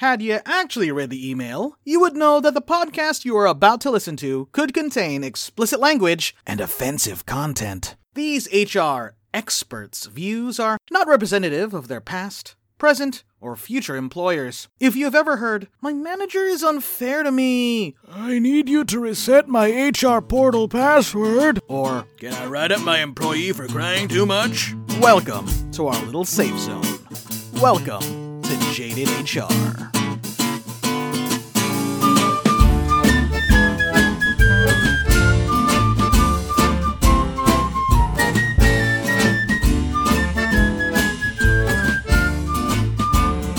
Had 0.00 0.20
you 0.20 0.40
actually 0.44 0.92
read 0.92 1.08
the 1.08 1.30
email, 1.30 1.78
you 1.82 2.00
would 2.00 2.14
know 2.14 2.38
that 2.40 2.52
the 2.52 2.60
podcast 2.60 3.24
you 3.24 3.34
are 3.38 3.46
about 3.46 3.80
to 3.80 3.90
listen 3.90 4.14
to 4.18 4.46
could 4.52 4.74
contain 4.74 5.24
explicit 5.24 5.80
language 5.80 6.36
and 6.46 6.60
offensive 6.60 7.24
content. 7.24 7.96
These 8.12 8.46
HR 8.52 9.14
experts' 9.32 10.04
views 10.04 10.60
are 10.60 10.76
not 10.90 11.08
representative 11.08 11.72
of 11.72 11.88
their 11.88 12.02
past, 12.02 12.56
present, 12.76 13.24
or 13.40 13.56
future 13.56 13.96
employers. 13.96 14.68
If 14.78 14.96
you've 14.96 15.14
ever 15.14 15.38
heard, 15.38 15.68
my 15.80 15.94
manager 15.94 16.44
is 16.44 16.62
unfair 16.62 17.22
to 17.22 17.32
me, 17.32 17.96
I 18.06 18.38
need 18.38 18.68
you 18.68 18.84
to 18.84 19.00
reset 19.00 19.48
my 19.48 19.70
HR 19.70 20.20
portal 20.20 20.68
password. 20.68 21.58
or 21.68 22.06
Can 22.18 22.34
I 22.34 22.44
write 22.44 22.70
up 22.70 22.82
my 22.82 22.98
employee 22.98 23.52
for 23.52 23.66
crying 23.66 24.08
too 24.08 24.26
much? 24.26 24.74
welcome 25.00 25.46
to 25.72 25.86
our 25.86 26.04
little 26.04 26.26
safe 26.26 26.58
zone. 26.58 26.84
Welcome 27.62 28.25
to 28.46 28.56
Jaded 28.72 29.08
HR. 29.08 29.40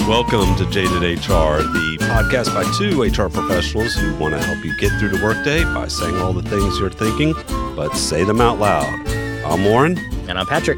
Welcome 0.08 0.56
to 0.56 0.66
Jaded 0.70 1.02
HR, 1.02 1.62
the 1.64 1.98
podcast 2.00 2.54
by 2.54 2.64
two 2.78 3.02
HR 3.02 3.30
professionals 3.30 3.94
who 3.94 4.16
want 4.16 4.36
to 4.36 4.42
help 4.42 4.64
you 4.64 4.78
get 4.78 4.98
through 5.00 5.10
the 5.10 5.22
workday 5.22 5.66
by 5.66 5.90
saying 5.90 6.16
all 6.16 6.32
the 6.32 6.50
things 6.50 6.80
you're 6.80 6.90
thinking, 6.90 7.34
but 7.76 7.94
say 7.98 8.24
them 8.24 8.40
out 8.40 8.58
loud. 8.58 8.86
I'm 9.44 9.66
Warren. 9.66 9.98
And 10.30 10.40
I'm 10.40 10.46
Patrick. 10.46 10.78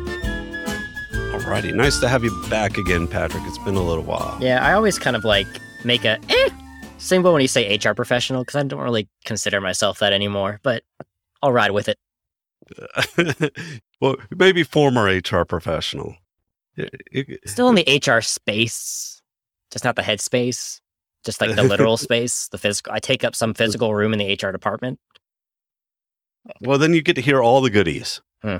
Alrighty, 1.49 1.73
nice 1.73 1.99
to 2.01 2.07
have 2.07 2.23
you 2.23 2.29
back 2.47 2.77
again, 2.77 3.07
Patrick. 3.07 3.41
It's 3.47 3.57
been 3.57 3.73
a 3.73 3.81
little 3.81 4.03
while. 4.03 4.37
Yeah, 4.39 4.63
I 4.63 4.73
always 4.73 4.99
kind 4.99 5.15
of 5.15 5.25
like 5.25 5.47
make 5.83 6.05
a 6.05 6.19
eh 6.29 6.49
symbol 6.99 7.33
when 7.33 7.41
you 7.41 7.47
say 7.47 7.75
HR 7.75 7.93
professional 7.93 8.43
because 8.43 8.55
I 8.55 8.61
don't 8.61 8.79
really 8.79 9.09
consider 9.25 9.59
myself 9.59 9.97
that 9.97 10.13
anymore, 10.13 10.59
but 10.61 10.83
I'll 11.41 11.51
ride 11.51 11.71
with 11.71 11.89
it. 11.89 11.97
well, 13.99 14.17
maybe 14.37 14.61
former 14.61 15.05
HR 15.05 15.43
professional. 15.43 16.17
Still 17.47 17.69
in 17.69 17.73
the 17.73 17.99
HR 18.07 18.21
space, 18.21 19.19
just 19.71 19.83
not 19.83 19.95
the 19.95 20.03
head 20.03 20.21
space, 20.21 20.81
just 21.25 21.41
like 21.41 21.55
the 21.55 21.63
literal 21.63 21.97
space, 22.07 22.47
the 22.49 22.59
physical. 22.59 22.93
I 22.93 22.99
take 22.99 23.23
up 23.23 23.35
some 23.35 23.55
physical 23.55 23.95
room 23.95 24.13
in 24.13 24.19
the 24.19 24.37
HR 24.39 24.51
department. 24.51 24.99
well, 26.61 26.77
then 26.77 26.93
you 26.93 27.01
get 27.01 27.15
to 27.15 27.21
hear 27.23 27.41
all 27.41 27.61
the 27.61 27.71
goodies. 27.71 28.21
Hmm. 28.43 28.57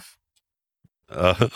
Uh, 1.07 1.47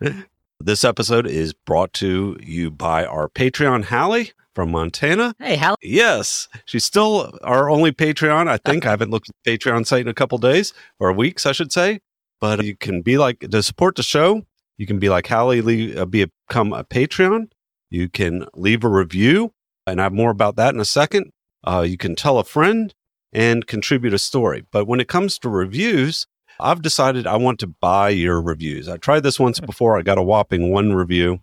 this 0.60 0.84
episode 0.84 1.26
is 1.26 1.52
brought 1.52 1.92
to 1.94 2.36
you 2.42 2.70
by 2.70 3.04
our 3.04 3.28
Patreon, 3.28 3.84
Hallie 3.84 4.32
from 4.54 4.70
Montana. 4.70 5.34
Hey, 5.38 5.56
Hal. 5.56 5.76
Yes, 5.82 6.48
she's 6.64 6.84
still 6.84 7.38
our 7.42 7.68
only 7.68 7.92
Patreon. 7.92 8.48
I 8.48 8.56
think 8.58 8.86
I 8.86 8.90
haven't 8.90 9.10
looked 9.10 9.28
at 9.28 9.34
the 9.44 9.58
Patreon 9.58 9.86
site 9.86 10.00
in 10.00 10.08
a 10.08 10.14
couple 10.14 10.38
days 10.38 10.72
or 10.98 11.12
weeks, 11.12 11.46
I 11.46 11.52
should 11.52 11.72
say. 11.72 12.00
But 12.40 12.64
you 12.64 12.76
can 12.76 13.02
be 13.02 13.18
like 13.18 13.40
to 13.40 13.62
support 13.62 13.96
the 13.96 14.02
show. 14.02 14.46
You 14.78 14.86
can 14.86 14.98
be 14.98 15.08
like 15.08 15.26
Hallie, 15.26 15.62
leave, 15.62 15.96
uh, 15.96 16.06
be 16.06 16.26
become 16.48 16.72
a 16.72 16.84
Patreon. 16.84 17.50
You 17.90 18.08
can 18.08 18.46
leave 18.54 18.84
a 18.84 18.88
review, 18.88 19.52
and 19.86 20.00
I 20.00 20.04
have 20.04 20.12
more 20.12 20.30
about 20.30 20.56
that 20.56 20.74
in 20.74 20.80
a 20.80 20.84
second. 20.84 21.30
Uh, 21.64 21.84
you 21.86 21.96
can 21.96 22.14
tell 22.14 22.38
a 22.38 22.44
friend 22.44 22.94
and 23.32 23.66
contribute 23.66 24.14
a 24.14 24.18
story. 24.18 24.64
But 24.70 24.86
when 24.86 25.00
it 25.00 25.08
comes 25.08 25.38
to 25.40 25.48
reviews, 25.48 26.26
I've 26.58 26.82
decided 26.82 27.26
I 27.26 27.36
want 27.36 27.60
to 27.60 27.66
buy 27.66 28.10
your 28.10 28.40
reviews. 28.40 28.88
I 28.88 28.96
tried 28.96 29.22
this 29.22 29.38
once 29.38 29.60
before. 29.60 29.98
I 29.98 30.02
got 30.02 30.18
a 30.18 30.22
whopping 30.22 30.70
one 30.70 30.94
review, 30.94 31.40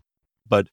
but 0.47 0.67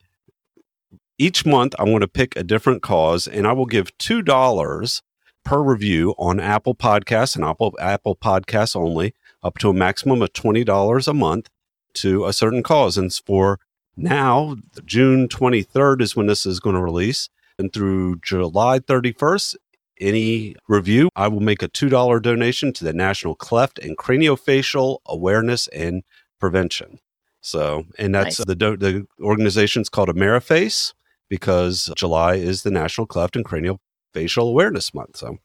each 1.19 1.45
month 1.45 1.75
I 1.79 1.85
want 1.85 2.03
to 2.03 2.09
pick 2.09 2.35
a 2.37 2.43
different 2.43 2.83
cause 2.83 3.27
and 3.27 3.47
I 3.47 3.53
will 3.53 3.67
give 3.67 3.97
$2 3.99 5.03
per 5.45 5.63
review 5.63 6.15
on 6.19 6.41
Apple 6.41 6.75
Podcasts 6.75 7.37
and 7.37 7.45
Apple, 7.45 7.77
Apple 7.79 8.17
Podcasts 8.17 8.75
only, 8.75 9.15
up 9.43 9.59
to 9.59 9.71
a 9.71 9.75
maximum 9.75 10.23
of 10.23 10.33
$20 10.33 11.09
a 11.09 11.15
month 11.15 11.49
to 11.95 12.25
a 12.27 12.33
certain 12.33 12.63
cause. 12.63 12.97
And 12.97 13.13
for 13.13 13.59
now, 13.97 14.57
June 14.85 15.29
23rd 15.29 16.01
is 16.01 16.17
when 16.17 16.27
this 16.27 16.47
is 16.47 16.61
going 16.61 16.77
to 16.77 16.83
release. 16.83 17.29
And 17.59 17.73
through 17.73 18.21
July 18.21 18.79
31st, 18.79 19.57
any 20.01 20.57
review, 20.69 21.09
I 21.15 21.29
will 21.29 21.41
make 21.41 21.63
a 21.63 21.69
$2 21.69 22.23
donation 22.23 22.73
to 22.73 22.85
the 22.85 22.93
National 22.93 23.35
Cleft 23.35 23.79
and 23.79 23.97
Craniofacial 23.97 24.99
Awareness 25.07 25.69
and 25.69 26.03
Prevention. 26.39 26.99
So, 27.41 27.85
and 27.99 28.15
that's 28.15 28.39
Nice. 28.39 28.47
the 28.47 28.55
do- 28.55 28.77
the 28.77 29.07
organization's 29.21 29.89
called 29.89 30.09
Ameriface 30.09 30.95
because 31.29 31.91
July 31.97 32.35
is 32.35 32.63
the 32.63 32.71
National 32.71 33.07
Cleft 33.07 33.37
and 33.37 33.45
Craniofacial 33.45 34.49
Awareness 34.49 34.93
Month. 34.93 35.19
So, 35.19 35.39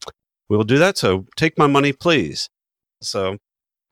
we'll 0.49 0.63
do 0.63 0.77
that. 0.77 0.97
So, 0.97 1.25
take 1.35 1.57
my 1.57 1.67
money, 1.67 1.93
please. 1.93 2.49
So, 3.01 3.37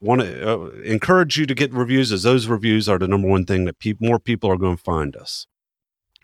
want 0.01 0.21
to 0.21 0.49
uh, 0.49 0.69
encourage 0.83 1.37
you 1.37 1.45
to 1.45 1.55
get 1.55 1.71
reviews 1.71 2.11
as 2.11 2.23
those 2.23 2.47
reviews 2.47 2.89
are 2.89 2.99
the 2.99 3.07
number 3.07 3.27
one 3.27 3.45
thing 3.45 3.63
that 3.65 3.79
peop 3.79 4.01
more 4.01 4.19
people 4.19 4.49
are 4.49 4.57
going 4.57 4.75
to 4.75 4.83
find 4.83 5.15
us. 5.15 5.47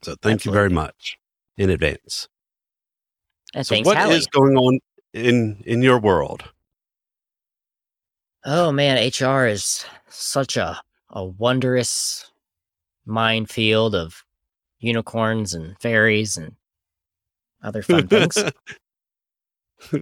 So, 0.03 0.15
thank 0.21 0.43
you 0.45 0.51
very 0.51 0.69
much 0.69 1.17
in 1.57 1.69
advance. 1.69 2.27
And 3.53 3.65
So, 3.65 3.79
what 3.81 3.97
is 3.97 4.01
Hallie. 4.01 4.21
going 4.31 4.57
on 4.57 4.79
in 5.13 5.61
in 5.65 5.81
your 5.81 5.99
world? 5.99 6.43
Oh 8.45 8.71
man, 8.71 8.97
HR 8.97 9.45
is 9.45 9.85
such 10.09 10.57
a 10.57 10.79
a 11.09 11.25
wondrous 11.25 12.31
minefield 13.05 13.95
of 13.95 14.23
unicorns 14.79 15.53
and 15.53 15.75
fairies 15.81 16.37
and 16.37 16.55
other 17.63 17.81
fun 17.81 18.07
things. 18.07 18.37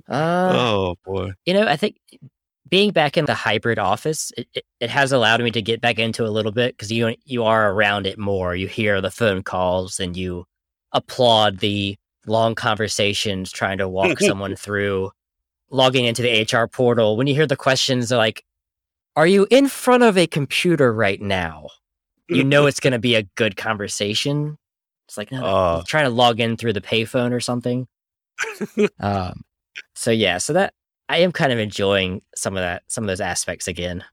Uh, 0.09 0.53
oh 0.55 0.95
boy. 1.05 1.31
you 1.45 1.53
know, 1.53 1.67
I 1.67 1.75
think 1.77 1.97
being 2.67 2.91
back 2.91 3.15
in 3.15 3.25
the 3.25 3.35
hybrid 3.35 3.77
office, 3.77 4.31
it, 4.35 4.47
it, 4.55 4.63
it 4.79 4.89
has 4.89 5.11
allowed 5.11 5.41
me 5.41 5.51
to 5.51 5.61
get 5.61 5.81
back 5.81 5.99
into 5.99 6.25
a 6.25 6.29
little 6.33 6.51
bit 6.51 6.75
because 6.75 6.91
you 6.91 7.15
you 7.25 7.43
are 7.43 7.71
around 7.71 8.07
it 8.07 8.17
more. 8.17 8.55
You 8.55 8.67
hear 8.67 9.01
the 9.01 9.11
phone 9.11 9.43
calls 9.43 9.99
and 9.99 10.17
you 10.17 10.45
applaud 10.93 11.59
the 11.59 11.95
long 12.27 12.55
conversations 12.55 13.51
trying 13.51 13.77
to 13.79 13.87
walk 13.87 14.19
someone 14.19 14.55
through 14.55 15.11
logging 15.69 16.05
into 16.05 16.21
the 16.21 16.41
HR 16.41 16.67
portal. 16.67 17.17
When 17.17 17.27
you 17.27 17.35
hear 17.35 17.47
the 17.47 17.55
questions 17.55 18.11
like, 18.11 18.43
"Are 19.15 19.27
you 19.27 19.47
in 19.49 19.67
front 19.67 20.03
of 20.03 20.17
a 20.17 20.27
computer 20.27 20.93
right 20.93 21.21
now?" 21.21 21.67
You 22.29 22.43
know 22.43 22.65
it's 22.65 22.81
going 22.81 22.91
to 22.91 22.99
be 22.99 23.15
a 23.15 23.23
good 23.23 23.55
conversation. 23.55 24.57
It's 25.07 25.17
like, 25.17 25.31
no, 25.31 25.39
no, 25.39 25.45
Uh. 25.45 25.83
Trying 25.87 26.05
to 26.05 26.09
log 26.09 26.41
in 26.41 26.57
through 26.57 26.73
the 26.73 26.81
payphone 26.81 27.31
or 27.31 27.39
something. 27.39 27.87
um, 28.99 29.43
so 29.95 30.11
yeah, 30.11 30.37
so 30.37 30.51
that 30.53 30.73
I 31.09 31.19
am 31.19 31.31
kind 31.31 31.53
of 31.53 31.59
enjoying 31.59 32.21
some 32.35 32.57
of 32.57 32.61
that, 32.61 32.83
some 32.87 33.03
of 33.05 33.07
those 33.07 33.21
aspects 33.21 33.67
again. 33.67 34.03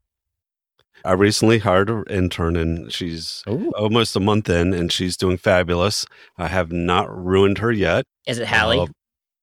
I 1.04 1.12
recently 1.12 1.58
hired 1.58 1.90
an 1.90 2.04
intern 2.08 2.56
and 2.56 2.92
she's 2.92 3.42
Ooh. 3.48 3.70
almost 3.76 4.16
a 4.16 4.20
month 4.20 4.48
in 4.48 4.72
and 4.72 4.90
she's 4.90 5.16
doing 5.16 5.36
fabulous. 5.36 6.06
I 6.38 6.48
have 6.48 6.72
not 6.72 7.14
ruined 7.14 7.58
her 7.58 7.70
yet. 7.70 8.04
Is 8.26 8.38
it 8.38 8.46
Hallie? 8.46 8.80
Uh, 8.80 8.86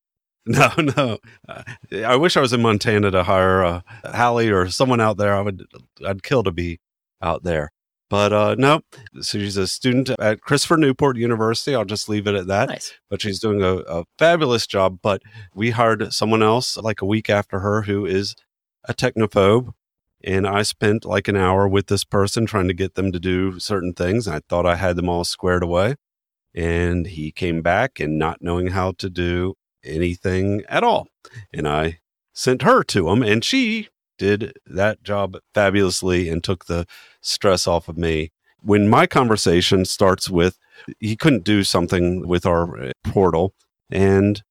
no, 0.46 0.72
no. 0.78 1.18
Uh, 1.48 1.64
I 2.04 2.16
wish 2.16 2.36
I 2.36 2.42
was 2.42 2.52
in 2.52 2.64
Montana 2.64 3.12
to 3.12 3.24
hire 3.24 3.64
uh, 3.64 3.82
Hallie 4.04 4.50
or 4.50 4.70
someone 4.70 5.00
out 5.00 5.18
there. 5.18 5.36
I 5.36 5.42
would, 5.42 5.66
I'd 6.06 6.24
kill 6.24 6.44
to 6.44 6.52
be 6.52 6.80
out 7.22 7.44
there. 7.44 7.72
But 8.10 8.34
uh, 8.34 8.56
no, 8.58 8.82
so 9.22 9.40
she's 9.40 9.56
a 9.56 9.68
student 9.68 10.10
at 10.20 10.42
Christopher 10.42 10.76
Newport 10.76 11.16
University. 11.16 11.74
I'll 11.74 11.86
just 11.86 12.10
leave 12.10 12.28
it 12.28 12.36
at 12.36 12.48
that. 12.48 12.68
nice. 12.68 12.94
but 13.10 13.22
she's 13.22 13.40
doing 13.40 13.62
a, 13.62 13.78
a 13.88 14.04
fabulous 14.20 14.68
job. 14.68 15.00
But 15.02 15.22
we 15.56 15.70
hired 15.70 16.12
someone 16.12 16.44
else 16.44 16.76
like 16.76 17.02
a 17.02 17.06
week 17.06 17.30
after 17.30 17.60
her 17.60 17.84
who 17.84 18.06
is 18.06 18.36
a 18.84 18.94
technophobe. 18.94 19.72
And 20.24 20.48
I 20.48 20.62
spent 20.62 21.06
like 21.06 21.28
an 21.28 21.36
hour 21.36 21.68
with 21.68 21.88
this 21.88 22.04
person 22.04 22.46
trying 22.46 22.68
to 22.68 22.74
get 22.74 22.96
them 22.96 23.12
to 23.12 23.20
do 23.20 23.60
certain 23.60 23.94
things. 23.94 24.28
I 24.28 24.42
thought 24.48 24.66
I 24.66 24.76
had 24.76 24.96
them 24.96 25.10
all 25.10 25.24
squared 25.24 25.64
away. 25.64 25.96
And 26.54 27.08
he 27.08 27.32
came 27.32 27.62
back 27.62 28.00
and 28.00 28.20
not 28.20 28.42
knowing 28.42 28.68
how 28.68 28.92
to 28.94 29.10
do 29.10 29.56
anything 29.84 30.64
at 30.68 30.84
all. 30.84 31.08
And 31.54 31.68
I 31.68 32.00
sent 32.34 32.62
her 32.62 32.84
to 32.84 33.10
him, 33.10 33.24
and 33.24 33.44
she 33.44 33.90
did 34.18 34.54
that 34.66 35.02
job 35.04 35.38
fabulously 35.54 36.30
and 36.30 36.44
took 36.44 36.66
the 36.66 36.86
stress 37.22 37.68
off 37.68 37.88
of 37.88 37.98
me. 37.98 38.32
When 38.62 38.88
my 38.88 39.08
conversation 39.08 39.86
starts 39.86 40.30
with, 40.30 40.60
he 41.00 41.16
couldn't 41.16 41.44
do 41.44 41.64
something 41.64 42.28
with 42.28 42.46
our 42.46 42.80
uh, 42.80 42.92
portal. 43.06 43.54
And 43.90 44.44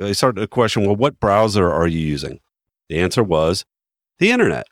I 0.00 0.12
started 0.12 0.40
to 0.40 0.46
question, 0.46 0.84
well, 0.84 0.96
what 0.96 1.20
browser 1.20 1.70
are 1.70 1.86
you 1.86 2.00
using? 2.00 2.40
The 2.88 2.98
answer 2.98 3.22
was 3.22 3.64
the 4.18 4.30
internet. 4.30 4.66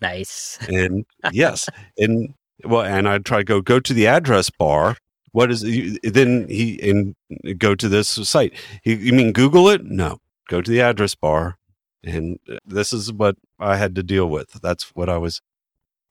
Nice. 0.00 0.58
And 0.68 1.04
yes, 1.32 1.68
and 1.98 2.34
well, 2.64 2.82
and 2.82 3.08
I 3.08 3.18
try 3.18 3.38
to 3.38 3.44
go 3.44 3.60
go 3.60 3.80
to 3.80 3.92
the 3.92 4.06
address 4.06 4.50
bar. 4.50 4.96
What 5.32 5.50
is 5.50 5.62
then 6.02 6.48
he 6.48 6.78
and 6.82 7.14
go 7.58 7.74
to 7.74 7.88
this 7.88 8.08
site? 8.08 8.52
You, 8.84 8.96
you 8.96 9.12
mean 9.12 9.32
Google 9.32 9.68
it? 9.68 9.84
No, 9.84 10.18
go 10.48 10.60
to 10.60 10.70
the 10.70 10.80
address 10.80 11.14
bar, 11.14 11.56
and 12.02 12.38
uh, 12.50 12.56
this 12.66 12.92
is 12.92 13.12
what 13.12 13.36
I 13.58 13.76
had 13.76 13.94
to 13.96 14.02
deal 14.02 14.28
with. 14.28 14.52
That's 14.62 14.90
what 14.94 15.08
I 15.08 15.18
was. 15.18 15.40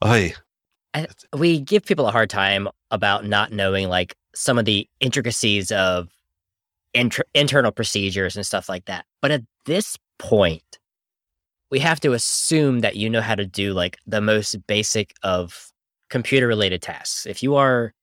I 0.02 0.36
We 1.36 1.60
give 1.60 1.86
people 1.86 2.08
a 2.08 2.12
hard 2.12 2.30
time 2.30 2.68
about 2.92 3.26
not 3.26 3.52
knowing 3.52 3.90
like 3.90 4.16
some 4.34 4.58
of 4.58 4.66
the 4.66 4.88
intricacies 5.00 5.72
of 5.72 6.10
inter- 6.94 7.24
internal 7.34 7.72
procedures 7.72 8.36
and 8.36 8.46
stuff 8.46 8.70
like 8.70 8.86
that. 8.86 9.06
But 9.22 9.32
at 9.32 9.44
this 9.66 9.98
point, 10.18 10.80
we 11.72 11.80
have 11.80 12.00
to 12.02 12.14
assume 12.14 12.80
that 12.80 12.96
you 12.96 13.10
know 13.10 13.22
how 13.22 13.36
to 13.36 13.46
do 13.46 13.74
like 13.74 13.98
the 14.08 14.22
most 14.22 14.56
basic 14.68 15.14
of 15.24 15.72
computer 16.10 16.48
related 16.48 16.82
tasks. 16.82 17.26
If 17.26 17.44
you 17.44 17.56
are 17.56 17.94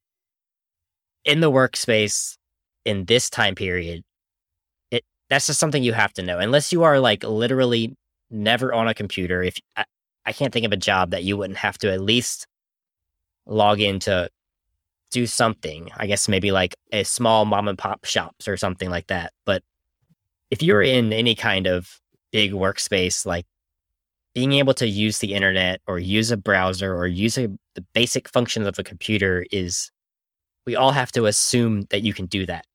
in 1.25 1.41
the 1.41 1.51
workspace 1.51 2.37
in 2.85 3.05
this 3.07 3.29
time 3.29 3.55
period, 3.55 4.03
it 4.91 5.05
that's 5.29 5.49
just 5.49 5.59
something 5.59 5.83
you 5.83 5.93
have 5.93 6.13
to 6.15 6.23
know. 6.23 6.39
Unless 6.39 6.73
you 6.73 6.85
are 6.85 7.01
like 7.01 7.25
literally 7.25 7.97
never 8.31 8.73
on 8.73 8.89
a 8.89 8.95
computer. 8.95 9.43
If 9.43 9.59
I, 9.77 9.85
I 10.25 10.33
can't 10.33 10.53
think 10.53 10.67
of 10.67 10.73
a 10.73 10.77
job 10.77 11.11
that 11.11 11.25
you 11.25 11.37
wouldn't 11.37 11.59
have 11.59 11.79
to 11.79 11.93
at 11.93 12.01
least 12.01 12.47
log 13.47 13.81
in 13.81 13.99
to 14.01 14.29
do 15.11 15.27
something. 15.27 15.91
I 15.97 16.07
guess 16.07 16.29
maybe 16.29 16.53
like 16.53 16.77
a 16.93 17.05
small 17.05 17.45
mom 17.45 17.69
and 17.69 17.79
pop 17.79 18.05
shops 18.05 18.49
or 18.49 18.57
something 18.57 18.91
like 18.91 19.09
that. 19.09 19.33
But 19.45 19.63
if 20.51 20.63
you're 20.63 20.83
in 20.83 21.13
any 21.13 21.35
kind 21.35 21.67
of 21.67 22.01
big 22.33 22.53
workspace, 22.53 23.27
like 23.27 23.47
being 24.37 24.53
able 24.53 24.75
to 24.75 24.87
use 24.87 25.21
the 25.21 25.33
internet 25.33 25.81
or 25.87 25.99
use 25.99 26.31
a 26.31 26.37
browser 26.37 26.95
or 26.95 27.07
use 27.07 27.39
a, 27.39 27.49
the 27.75 27.81
basic 27.95 28.29
functions 28.29 28.67
of 28.67 28.79
a 28.79 28.83
computer 28.83 29.47
is 29.51 29.91
we 30.67 30.77
all 30.77 30.91
have 30.91 31.11
to 31.11 31.25
assume 31.25 31.87
that 31.89 32.03
you 32.03 32.13
can 32.13 32.27
do 32.27 32.45
that. 32.45 32.67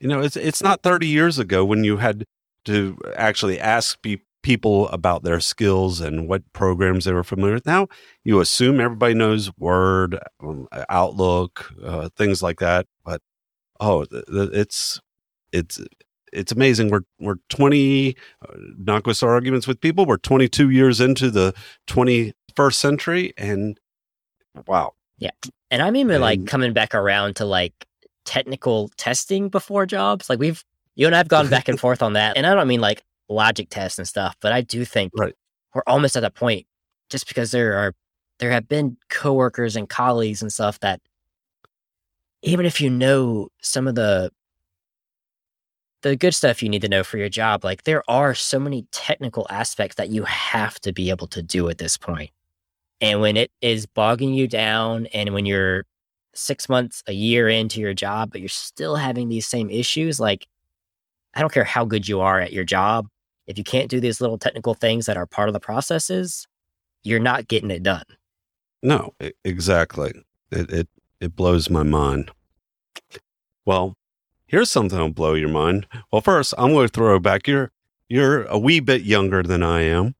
You 0.00 0.08
know, 0.08 0.22
it's 0.22 0.36
it's 0.36 0.62
not 0.62 0.82
30 0.82 1.06
years 1.06 1.38
ago 1.38 1.66
when 1.66 1.84
you 1.84 1.98
had 1.98 2.24
to 2.64 2.96
actually 3.14 3.60
ask 3.60 4.00
pe- 4.00 4.22
people 4.42 4.88
about 4.88 5.22
their 5.22 5.38
skills 5.38 6.00
and 6.00 6.30
what 6.30 6.50
programs 6.54 7.04
they 7.04 7.12
were 7.12 7.22
familiar 7.22 7.56
with. 7.56 7.66
Now 7.66 7.88
you 8.24 8.40
assume 8.40 8.80
everybody 8.80 9.12
knows 9.12 9.50
Word, 9.58 10.18
um, 10.42 10.66
Outlook, 10.88 11.74
uh, 11.84 12.08
things 12.16 12.42
like 12.42 12.58
that. 12.60 12.86
But 13.04 13.20
oh, 13.80 14.06
th- 14.06 14.24
th- 14.32 14.50
it's 14.54 14.98
it's 15.52 15.78
it's 16.32 16.52
amazing. 16.52 16.90
We're 16.90 17.02
we're 17.20 17.36
20 17.48 18.16
uh, 18.42 18.52
not 18.78 19.02
going 19.02 19.14
to 19.14 19.26
arguments 19.26 19.66
with 19.66 19.80
people. 19.80 20.06
We're 20.06 20.16
22 20.18 20.70
years 20.70 21.00
into 21.00 21.30
the 21.30 21.54
21st 21.86 22.74
century, 22.74 23.32
and 23.36 23.78
wow, 24.66 24.94
Yeah, 25.18 25.30
And 25.70 25.82
I'm 25.82 25.96
even 25.96 26.20
like 26.20 26.46
coming 26.46 26.72
back 26.72 26.94
around 26.94 27.36
to 27.36 27.44
like 27.44 27.86
technical 28.24 28.88
testing 28.96 29.48
before 29.48 29.86
jobs. 29.86 30.28
Like 30.28 30.38
we've 30.38 30.64
you 30.94 31.06
and 31.06 31.14
I've 31.14 31.28
gone 31.28 31.48
back 31.48 31.68
and 31.68 31.78
forth 31.84 32.02
on 32.02 32.14
that. 32.14 32.36
And 32.36 32.46
I 32.46 32.54
don't 32.54 32.68
mean 32.68 32.80
like 32.80 33.02
logic 33.28 33.68
tests 33.70 33.98
and 33.98 34.08
stuff, 34.08 34.36
but 34.40 34.52
I 34.52 34.60
do 34.62 34.84
think 34.84 35.12
Right. 35.16 35.34
we're 35.74 35.82
almost 35.86 36.16
at 36.16 36.20
that 36.20 36.34
point 36.34 36.66
just 37.10 37.28
because 37.28 37.50
there 37.50 37.74
are 37.74 37.94
there 38.38 38.50
have 38.50 38.68
been 38.68 38.96
coworkers 39.08 39.76
and 39.76 39.88
colleagues 39.88 40.42
and 40.42 40.52
stuff 40.52 40.80
that 40.80 41.00
even 42.42 42.66
if 42.66 42.80
you 42.80 42.90
know 42.90 43.48
some 43.60 43.88
of 43.88 43.94
the 43.94 44.30
the 46.02 46.16
good 46.16 46.34
stuff 46.34 46.62
you 46.62 46.68
need 46.68 46.82
to 46.82 46.88
know 46.88 47.02
for 47.02 47.18
your 47.18 47.28
job, 47.28 47.64
like 47.64 47.84
there 47.84 48.02
are 48.08 48.34
so 48.34 48.58
many 48.58 48.86
technical 48.92 49.46
aspects 49.50 49.96
that 49.96 50.10
you 50.10 50.24
have 50.24 50.78
to 50.80 50.92
be 50.92 51.10
able 51.10 51.26
to 51.28 51.42
do 51.42 51.68
at 51.68 51.78
this 51.78 51.96
point. 51.96 52.30
And 53.00 53.20
when 53.20 53.36
it 53.36 53.50
is 53.60 53.86
bogging 53.86 54.32
you 54.34 54.48
down 54.48 55.06
and 55.06 55.34
when 55.34 55.46
you're 55.46 55.84
six 56.34 56.68
months, 56.68 57.02
a 57.06 57.12
year 57.12 57.48
into 57.48 57.80
your 57.80 57.94
job, 57.94 58.30
but 58.30 58.40
you're 58.40 58.48
still 58.48 58.96
having 58.96 59.28
these 59.28 59.46
same 59.46 59.70
issues, 59.70 60.20
like 60.20 60.46
I 61.34 61.40
don't 61.40 61.52
care 61.52 61.64
how 61.64 61.84
good 61.84 62.08
you 62.08 62.20
are 62.20 62.40
at 62.40 62.52
your 62.52 62.64
job. 62.64 63.08
If 63.46 63.58
you 63.58 63.64
can't 63.64 63.90
do 63.90 64.00
these 64.00 64.20
little 64.20 64.38
technical 64.38 64.74
things 64.74 65.06
that 65.06 65.16
are 65.16 65.26
part 65.26 65.48
of 65.48 65.52
the 65.52 65.60
processes, 65.60 66.46
you're 67.04 67.20
not 67.20 67.48
getting 67.48 67.70
it 67.70 67.82
done. 67.82 68.04
No, 68.82 69.14
exactly. 69.44 70.12
It 70.50 70.70
it 70.70 70.88
it 71.20 71.36
blows 71.36 71.70
my 71.70 71.82
mind. 71.82 72.30
Well, 73.64 73.94
here's 74.46 74.70
something 74.70 74.96
that'll 74.96 75.12
blow 75.12 75.34
your 75.34 75.48
mind. 75.48 75.86
Well, 76.12 76.20
first, 76.22 76.54
I'm 76.58 76.72
going 76.72 76.88
to 76.88 76.92
throw 76.92 77.18
back. 77.18 77.46
You're 77.46 77.70
you're 78.08 78.44
a 78.44 78.58
wee 78.58 78.80
bit 78.80 79.02
younger 79.02 79.42
than 79.42 79.62
I 79.62 79.82
am. 79.82 80.14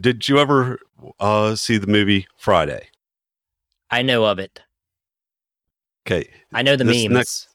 Did 0.00 0.28
you 0.28 0.38
ever 0.38 0.78
uh, 1.20 1.54
see 1.54 1.76
the 1.76 1.86
movie 1.86 2.26
Friday? 2.38 2.88
I 3.90 4.02
know 4.02 4.24
of 4.24 4.38
it. 4.38 4.60
Okay, 6.06 6.28
I 6.52 6.62
know 6.62 6.76
the 6.76 6.84
This 6.84 7.02
memes. 7.04 7.12
next- 7.14 7.48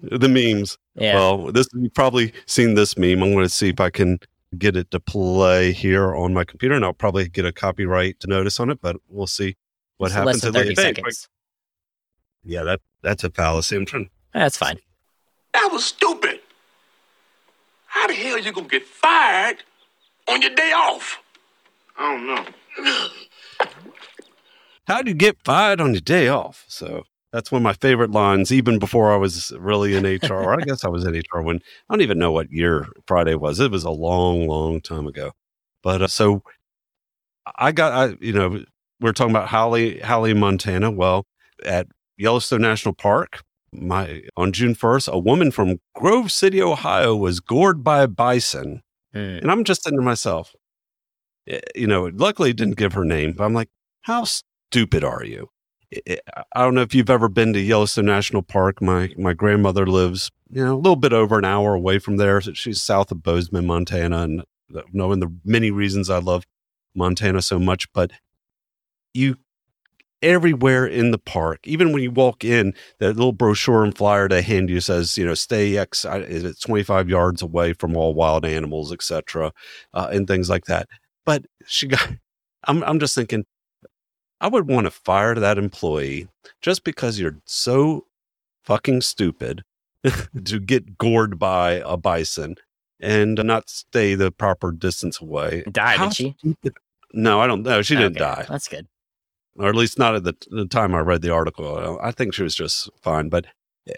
the 0.00 0.28
memes. 0.28 0.78
yeah. 0.94 1.14
Well, 1.16 1.50
this 1.50 1.66
you've 1.74 1.92
probably 1.94 2.32
seen 2.46 2.74
this 2.74 2.96
meme. 2.96 3.20
I'm 3.22 3.32
going 3.32 3.44
to 3.44 3.48
see 3.48 3.70
if 3.70 3.80
I 3.80 3.90
can 3.90 4.20
get 4.56 4.76
it 4.76 4.90
to 4.92 5.00
play 5.00 5.72
here 5.72 6.14
on 6.14 6.32
my 6.32 6.44
computer, 6.44 6.74
and 6.76 6.84
I'll 6.84 6.92
probably 6.92 7.28
get 7.28 7.44
a 7.44 7.52
copyright 7.52 8.16
notice 8.26 8.60
on 8.60 8.70
it. 8.70 8.80
But 8.80 8.96
we'll 9.08 9.26
see 9.26 9.56
what 9.96 10.06
It's 10.08 10.14
happens. 10.14 10.44
Less 10.44 10.52
than 10.52 10.56
at 10.60 10.66
the- 10.66 10.74
30 10.74 10.80
Hey, 10.88 10.94
seconds. 10.94 11.28
Yeah, 12.44 12.62
that 12.62 12.80
that's 13.02 13.24
a 13.24 13.30
fallacy. 13.30 13.74
I'm 13.76 13.86
trying. 13.86 14.10
That's 14.32 14.56
fine. 14.56 14.78
That 15.58 15.72
was 15.72 15.84
stupid. 15.84 16.38
How 17.86 18.06
the 18.06 18.14
hell 18.14 18.38
you 18.38 18.52
gonna 18.52 18.68
get 18.68 18.86
fired 18.86 19.56
on 20.28 20.40
your 20.40 20.54
day 20.54 20.70
off? 20.70 21.20
I 21.98 22.12
don't 22.14 22.26
know. 22.28 23.08
How 24.86 25.02
do 25.02 25.10
you 25.10 25.16
get 25.16 25.36
fired 25.44 25.80
on 25.80 25.94
your 25.94 26.00
day 26.00 26.28
off? 26.28 26.64
So 26.68 27.02
that's 27.32 27.50
one 27.50 27.60
of 27.60 27.64
my 27.64 27.72
favorite 27.72 28.12
lines, 28.12 28.52
even 28.52 28.78
before 28.78 29.12
I 29.12 29.16
was 29.16 29.52
really 29.58 29.96
in 29.96 30.04
HR. 30.04 30.34
or 30.34 30.60
I 30.60 30.64
guess 30.64 30.84
I 30.84 30.88
was 30.88 31.04
in 31.04 31.14
HR 31.14 31.40
when 31.40 31.56
I 31.90 31.94
don't 31.94 32.02
even 32.02 32.20
know 32.20 32.30
what 32.30 32.52
year 32.52 32.86
Friday 33.08 33.34
was. 33.34 33.58
It 33.58 33.72
was 33.72 33.82
a 33.82 33.90
long, 33.90 34.46
long 34.46 34.80
time 34.80 35.08
ago. 35.08 35.32
But 35.82 36.02
uh, 36.02 36.06
so 36.06 36.44
I 37.56 37.72
got, 37.72 37.92
I, 37.92 38.16
you 38.20 38.32
know, 38.32 38.48
we 38.48 38.66
we're 39.00 39.12
talking 39.12 39.34
about 39.34 39.48
Holly, 39.48 39.98
Holly, 39.98 40.34
Montana. 40.34 40.92
Well, 40.92 41.26
at 41.64 41.88
Yellowstone 42.16 42.62
National 42.62 42.94
Park, 42.94 43.42
my 43.72 44.22
on 44.36 44.52
June 44.52 44.74
first, 44.74 45.08
a 45.10 45.18
woman 45.18 45.50
from 45.50 45.80
Grove 45.94 46.32
City, 46.32 46.62
Ohio, 46.62 47.16
was 47.16 47.40
gored 47.40 47.84
by 47.84 48.02
a 48.02 48.08
bison. 48.08 48.82
Hmm. 49.12 49.18
And 49.18 49.50
I'm 49.50 49.64
just 49.64 49.84
thinking 49.84 49.98
to 49.98 50.04
myself, 50.04 50.54
eh, 51.46 51.60
you 51.74 51.86
know, 51.86 52.10
luckily 52.14 52.50
it 52.50 52.56
didn't 52.56 52.76
give 52.76 52.92
her 52.94 53.04
name, 53.04 53.32
but 53.32 53.44
I'm 53.44 53.54
like, 53.54 53.70
how 54.02 54.24
stupid 54.24 55.04
are 55.04 55.24
you? 55.24 55.50
I- 56.08 56.18
don't 56.56 56.74
know 56.74 56.82
if 56.82 56.94
you've 56.94 57.10
ever 57.10 57.28
been 57.28 57.52
to 57.54 57.60
Yellowstone 57.60 58.06
National 58.06 58.42
Park. 58.42 58.82
My 58.82 59.10
my 59.16 59.32
grandmother 59.32 59.86
lives, 59.86 60.30
you 60.50 60.64
know, 60.64 60.74
a 60.74 60.76
little 60.76 60.96
bit 60.96 61.12
over 61.12 61.38
an 61.38 61.44
hour 61.44 61.74
away 61.74 61.98
from 61.98 62.16
there. 62.18 62.40
So 62.40 62.52
She's 62.52 62.82
south 62.82 63.10
of 63.10 63.22
Bozeman, 63.22 63.66
Montana, 63.66 64.22
and 64.22 64.44
knowing 64.92 65.20
the 65.20 65.34
many 65.44 65.70
reasons 65.70 66.10
I 66.10 66.18
love 66.18 66.44
Montana 66.94 67.40
so 67.42 67.58
much, 67.58 67.90
but 67.92 68.10
you 69.14 69.36
everywhere 70.22 70.86
in 70.86 71.10
the 71.10 71.18
park, 71.18 71.60
even 71.64 71.92
when 71.92 72.02
you 72.02 72.10
walk 72.10 72.44
in, 72.44 72.74
that 72.98 73.14
little 73.16 73.32
brochure 73.32 73.84
and 73.84 73.96
flyer 73.96 74.28
they 74.28 74.42
hand 74.42 74.70
you 74.70 74.80
says, 74.80 75.16
you 75.16 75.24
know, 75.26 75.34
stay 75.34 75.76
X, 75.76 76.04
it's 76.04 76.60
25 76.60 77.08
yards 77.08 77.42
away 77.42 77.72
from 77.72 77.96
all 77.96 78.14
wild 78.14 78.44
animals, 78.44 78.92
etc., 78.92 79.52
uh, 79.94 80.08
and 80.12 80.26
things 80.26 80.48
like 80.50 80.64
that. 80.66 80.88
But 81.24 81.46
she 81.66 81.86
got, 81.88 82.08
I'm, 82.64 82.82
I'm 82.84 82.98
just 82.98 83.14
thinking, 83.14 83.44
I 84.40 84.48
would 84.48 84.68
want 84.68 84.86
to 84.86 84.90
fire 84.90 85.34
that 85.34 85.58
employee 85.58 86.28
just 86.60 86.84
because 86.84 87.18
you're 87.18 87.38
so 87.44 88.06
fucking 88.64 89.00
stupid 89.00 89.62
to 90.44 90.60
get 90.60 90.96
gored 90.98 91.38
by 91.38 91.82
a 91.84 91.96
bison 91.96 92.56
and 93.00 93.40
not 93.44 93.68
stay 93.70 94.14
the 94.14 94.30
proper 94.30 94.70
distance 94.72 95.20
away. 95.20 95.64
Died, 95.70 95.98
How 95.98 96.06
did 96.08 96.16
she? 96.16 96.34
stupid- 96.38 96.74
No, 97.12 97.40
I 97.40 97.46
don't 97.46 97.62
know. 97.62 97.82
She 97.82 97.94
didn't 97.96 98.16
Okay, 98.20 98.42
die 98.42 98.46
That's 98.48 98.68
good. 98.68 98.86
Or 99.58 99.68
at 99.68 99.74
least 99.74 99.98
not 99.98 100.14
at 100.14 100.24
the, 100.24 100.34
the 100.50 100.66
time 100.66 100.94
I 100.94 101.00
read 101.00 101.22
the 101.22 101.30
article. 101.32 101.98
I 102.02 102.10
think 102.12 102.34
she 102.34 102.42
was 102.42 102.54
just 102.54 102.88
fine. 103.02 103.28
But 103.28 103.46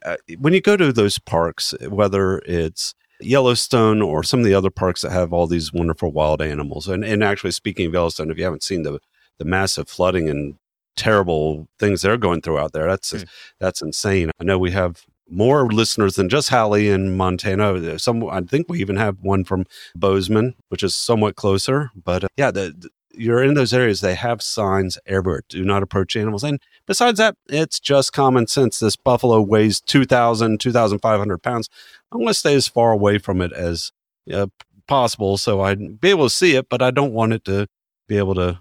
uh, 0.05 0.17
when 0.39 0.53
you 0.53 0.61
go 0.61 0.77
to 0.77 0.93
those 0.93 1.19
parks, 1.19 1.75
whether 1.89 2.39
it's 2.47 2.95
Yellowstone 3.21 4.01
or 4.03 4.23
some 4.23 4.41
of 4.41 4.47
the 4.47 4.55
other 4.55 4.71
parks 4.71 5.03
that 5.03 5.13
have 5.13 5.33
all 5.33 5.47
these 5.47 5.73
wonderful 5.73 6.11
wild 6.13 6.41
animals, 6.41 6.89
and, 6.89 7.05
and 7.05 7.23
actually 7.23 7.51
speaking 7.51 7.87
of 7.87 7.93
Yellowstone, 7.93 8.31
if 8.31 8.39
you 8.39 8.45
haven't 8.45 8.63
seen 8.63 8.83
the 8.83 8.99
the 9.39 9.45
massive 9.47 9.89
flooding 9.89 10.29
and 10.29 10.55
terrible 10.97 11.67
things 11.79 12.03
they're 12.03 12.17
going 12.19 12.43
through 12.43 12.59
out 12.59 12.73
there, 12.73 12.87
that's 12.87 13.13
Mm. 13.13 13.27
that's 13.59 13.83
insane. 13.83 14.31
I 14.41 14.45
know 14.45 14.59
we 14.59 14.71
have 14.73 15.03
more 15.29 15.67
listeners 15.71 16.17
than 16.17 16.29
just 16.29 16.49
Hallie 16.51 16.89
in 16.89 17.17
Montana. 17.17 17.99
Some, 17.99 18.29
I 18.29 18.41
think 18.41 18.69
we 18.69 18.81
even 18.81 18.97
have 18.97 19.17
one 19.23 19.45
from 19.45 19.65
Bozeman, 19.95 20.55
which 20.71 20.83
is 20.83 20.95
somewhat 20.95 21.37
closer. 21.37 21.91
But 21.95 22.25
uh, 22.25 22.29
yeah, 22.37 22.51
the, 22.51 22.75
the- 22.77 22.91
you're 23.13 23.43
in 23.43 23.55
those 23.55 23.73
areas. 23.73 24.01
They 24.01 24.15
have 24.15 24.43
signs 24.43 24.99
everywhere. 25.07 25.43
Do 25.49 25.65
not 25.65 25.83
approach 25.83 26.17
animals. 26.17 26.45
And 26.45 26.61
besides 26.87 27.19
that, 27.19 27.37
it's 27.49 27.81
just 27.81 28.13
common 28.13 28.47
sense. 28.47 28.79
This 28.79 28.97
buffalo 28.97 29.41
weighs 29.41 29.81
2,000, 29.81 30.61
2,500 30.61 31.43
pounds. 31.43 31.69
I'm 32.13 32.19
going 32.19 32.29
to 32.29 32.35
stay 32.35 32.55
as 32.55 32.69
far 32.69 32.93
away 32.93 33.19
from 33.19 33.41
it 33.41 33.53
as 33.53 33.93
uh, 34.33 34.47
possible 34.87 35.39
so 35.39 35.61
I'd 35.61 36.01
be 36.01 36.11
able 36.11 36.27
to 36.27 36.35
see 36.35 36.57
it, 36.57 36.69
but 36.69 36.83
I 36.83 36.91
don't 36.91 37.13
want 37.13 37.33
it 37.33 37.45
to 37.47 37.69
be 38.09 38.19
able 38.19 38.35
to 38.35 38.61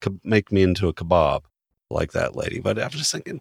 k- 0.00 0.18
make 0.24 0.52
me 0.52 0.62
into 0.62 0.88
a 0.88 0.94
kebab 0.94 1.42
like 1.90 2.12
that 2.12 2.36
lady. 2.36 2.60
But 2.60 2.78
I'm 2.78 2.90
just 2.90 3.12
thinking, 3.12 3.40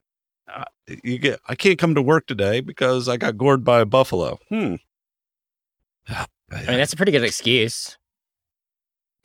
uh, 0.51 0.65
you 1.03 1.17
get, 1.17 1.39
I 1.47 1.55
can't 1.55 1.79
come 1.79 1.95
to 1.95 2.01
work 2.01 2.27
today 2.27 2.61
because 2.61 3.09
I 3.09 3.17
got 3.17 3.37
gored 3.37 3.63
by 3.63 3.81
a 3.81 3.85
buffalo. 3.85 4.39
Hmm. 4.49 4.75
I 6.49 6.59
mean, 6.59 6.77
that's 6.77 6.93
a 6.93 6.95
pretty 6.95 7.11
good 7.11 7.23
excuse. 7.25 7.97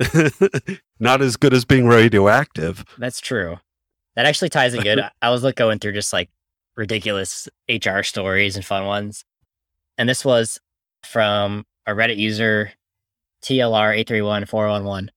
Not 1.00 1.22
as 1.22 1.36
good 1.36 1.54
as 1.54 1.64
being 1.64 1.86
radioactive. 1.86 2.84
That's 2.98 3.20
true. 3.20 3.58
That 4.14 4.26
actually 4.26 4.48
ties 4.50 4.74
in 4.74 4.82
good. 4.82 5.00
I- 5.22 5.30
was 5.30 5.42
like 5.42 5.56
going 5.56 5.78
through 5.78 5.92
just 5.92 6.12
like 6.12 6.30
ridiculous 6.76 7.48
HR 7.68 8.02
stories 8.02 8.56
and 8.56 8.64
fun 8.64 8.86
ones. 8.86 9.24
and 9.98 10.08
this 10.08 10.24
was 10.24 10.58
from 11.04 11.66
a 11.86 11.92
Reddit 11.92 12.16
user, 12.16 12.72
TLR831411, 13.42 15.08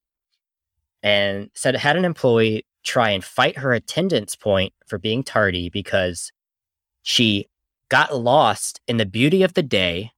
and 1.02 1.50
said 1.54 1.74
it 1.74 1.78
had 1.80 1.96
an 1.96 2.04
employee 2.04 2.66
try 2.84 3.10
and 3.10 3.24
fight 3.24 3.58
her 3.58 3.72
attendance 3.72 4.36
point 4.36 4.72
for 4.86 4.98
being 4.98 5.22
tardy 5.22 5.68
because 5.68 6.32
she 7.02 7.48
got 7.88 8.16
lost 8.16 8.80
in 8.86 8.96
the 8.96 9.06
beauty 9.06 9.42
of 9.42 9.54
the 9.54 9.62
day 9.62 10.12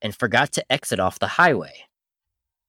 and 0.00 0.14
forgot 0.14 0.52
to 0.52 0.72
exit 0.72 0.98
off 1.00 1.18
the 1.18 1.26
highway. 1.28 1.72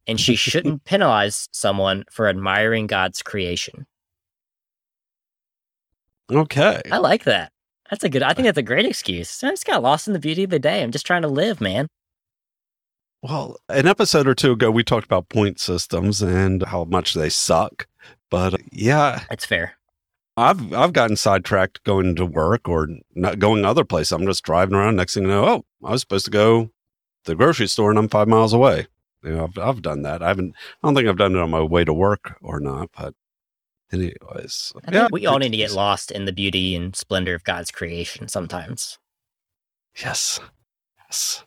And 0.08 0.20
she 0.20 0.36
shouldn't 0.36 0.84
penalize 0.84 1.48
someone 1.52 2.04
for 2.12 2.28
admiring 2.28 2.88
God's 2.88 3.22
creation. 3.22 3.86
Okay. 6.32 6.82
I 6.92 6.98
like 6.98 7.24
that. 7.24 7.52
That's 7.90 8.04
a 8.04 8.10
good. 8.10 8.24
I 8.24 8.34
think 8.34 8.46
that's 8.46 8.58
a 8.58 8.64
great 8.64 8.86
excuse. 8.86 9.44
I 9.44 9.50
just 9.50 9.66
got 9.66 9.84
lost 9.84 10.08
in 10.08 10.14
the 10.14 10.20
beauty 10.20 10.44
of 10.44 10.50
the 10.50 10.60
day. 10.60 10.82
I'm 10.82 10.92
just 10.92 11.06
trying 11.06 11.22
to 11.22 11.28
live, 11.28 11.62
man. 11.62 11.88
Well, 13.22 13.58
an 13.70 13.88
episode 13.88 14.28
or 14.28 14.36
two 14.36 14.52
ago, 14.52 14.70
we 14.70 14.84
talked 14.84 15.06
about 15.06 15.30
point 15.30 15.60
systems 15.60 16.22
and 16.22 16.64
how 16.64 16.84
much 16.84 17.14
they 17.14 17.30
suck. 17.30 17.88
But 18.30 18.56
uh, 18.56 18.58
yeah, 18.72 19.24
That's 19.30 19.46
fair. 19.46 19.78
I've 20.36 20.74
I've 20.74 20.94
gotten 20.94 21.16
sidetracked 21.16 21.84
going 21.84 22.16
to 22.16 22.26
work 22.26 22.68
or 22.68 22.88
not 23.16 23.40
going 23.40 23.64
other 23.64 23.86
places. 23.86 24.12
I'm 24.12 24.26
just 24.26 24.44
driving 24.44 24.76
around. 24.76 24.96
Next 24.96 25.14
thing 25.14 25.24
you 25.24 25.30
know, 25.30 25.46
oh, 25.46 25.66
I 25.86 25.92
was 25.92 26.02
supposed 26.02 26.26
to 26.26 26.32
go 26.32 26.66
to 26.66 26.72
the 27.26 27.36
grocery 27.36 27.68
store 27.68 27.92
and 27.92 28.00
I'm 28.00 28.10
five 28.10 28.28
miles 28.28 28.54
away. 28.54 28.88
You 29.24 29.32
know, 29.32 29.44
I've, 29.46 29.58
I've 29.58 29.82
done 29.82 30.02
that. 30.04 30.22
I 30.22 30.28
haven't. 30.28 30.56
I 30.82 30.88
don't 30.88 30.96
think 30.96 31.08
I've 31.08 31.18
done 31.18 31.36
it 31.36 31.42
on 31.42 31.50
my 31.50 31.62
way 31.62 31.84
to 31.86 31.94
work 31.94 32.38
or 32.42 32.60
not. 32.60 32.90
But 32.98 33.14
anyways, 33.92 34.74
I 34.88 34.92
think 34.92 35.12
we 35.12 35.26
all 35.26 35.40
need 35.40 35.52
to 35.52 35.58
get 35.58 35.72
lost 35.72 36.12
in 36.12 36.26
the 36.26 36.34
beauty 36.34 36.76
and 36.76 36.96
splendor 36.96 37.36
of 37.36 37.44
God's 37.44 37.72
creation 37.72 38.28
sometimes. 38.28 38.98
Yes. 40.02 40.40
Yes. 40.98 41.46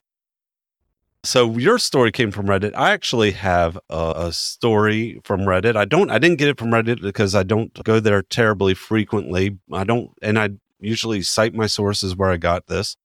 So 1.26 1.59
your 1.59 1.78
story 1.78 2.12
came 2.12 2.30
from 2.30 2.47
Reddit. 2.47 2.73
I 2.76 2.92
actually 2.92 3.33
have 3.33 3.76
a, 3.90 4.12
a, 4.16 4.33
story 4.33 5.21
from 5.25 5.40
Reddit. 5.40 5.75
I 5.75 5.85
don't 5.85 6.09
I 6.09 6.21
didn't 6.21 6.38
get 6.38 6.49
it 6.49 6.56
from 6.56 6.71
Reddit 6.71 7.02
because 7.02 7.35
I 7.35 7.42
don't 7.42 7.83
go 7.83 7.99
there 7.99 8.23
terribly 8.23 8.75
frequently. 8.75 9.59
I 9.73 9.83
don't 9.83 10.12
and 10.23 10.38
I 10.38 10.50
usually 10.78 11.23
cite 11.23 11.52
my 11.52 11.66
sources 11.66 12.14
where 12.14 12.30
I 12.30 12.37
got 12.37 12.68
this. 12.68 12.97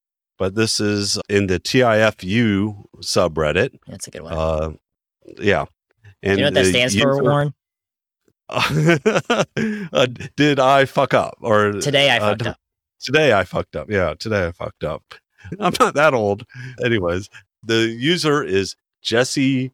But 0.41 0.55
this 0.55 0.79
is 0.79 1.19
in 1.29 1.45
the 1.45 1.59
TIFU 1.59 2.85
subreddit. 2.97 3.77
That's 3.85 4.07
a 4.07 4.09
good 4.09 4.23
one. 4.23 4.33
Uh 4.33 4.71
yeah. 5.37 5.65
Do 6.23 6.31
you 6.31 6.37
know 6.37 6.43
what 6.45 6.53
that 6.55 6.65
stands 6.65 6.99
for, 6.99 7.21
Warren? 7.21 7.53
uh, 8.49 10.07
did 10.35 10.59
I 10.59 10.85
fuck 10.85 11.13
up 11.13 11.37
or 11.41 11.73
Today 11.73 12.09
I 12.09 12.17
uh, 12.17 12.29
fucked 12.29 12.47
up. 12.47 12.57
Today 12.99 13.33
I 13.33 13.43
fucked 13.43 13.75
up. 13.75 13.91
Yeah, 13.91 14.15
today 14.17 14.47
I 14.47 14.51
fucked 14.51 14.83
up. 14.83 15.13
I'm 15.59 15.73
not 15.79 15.93
that 15.93 16.15
old. 16.15 16.47
Anyways, 16.83 17.29
the 17.61 17.89
user 17.89 18.43
is 18.43 18.75
Jesse 19.03 19.73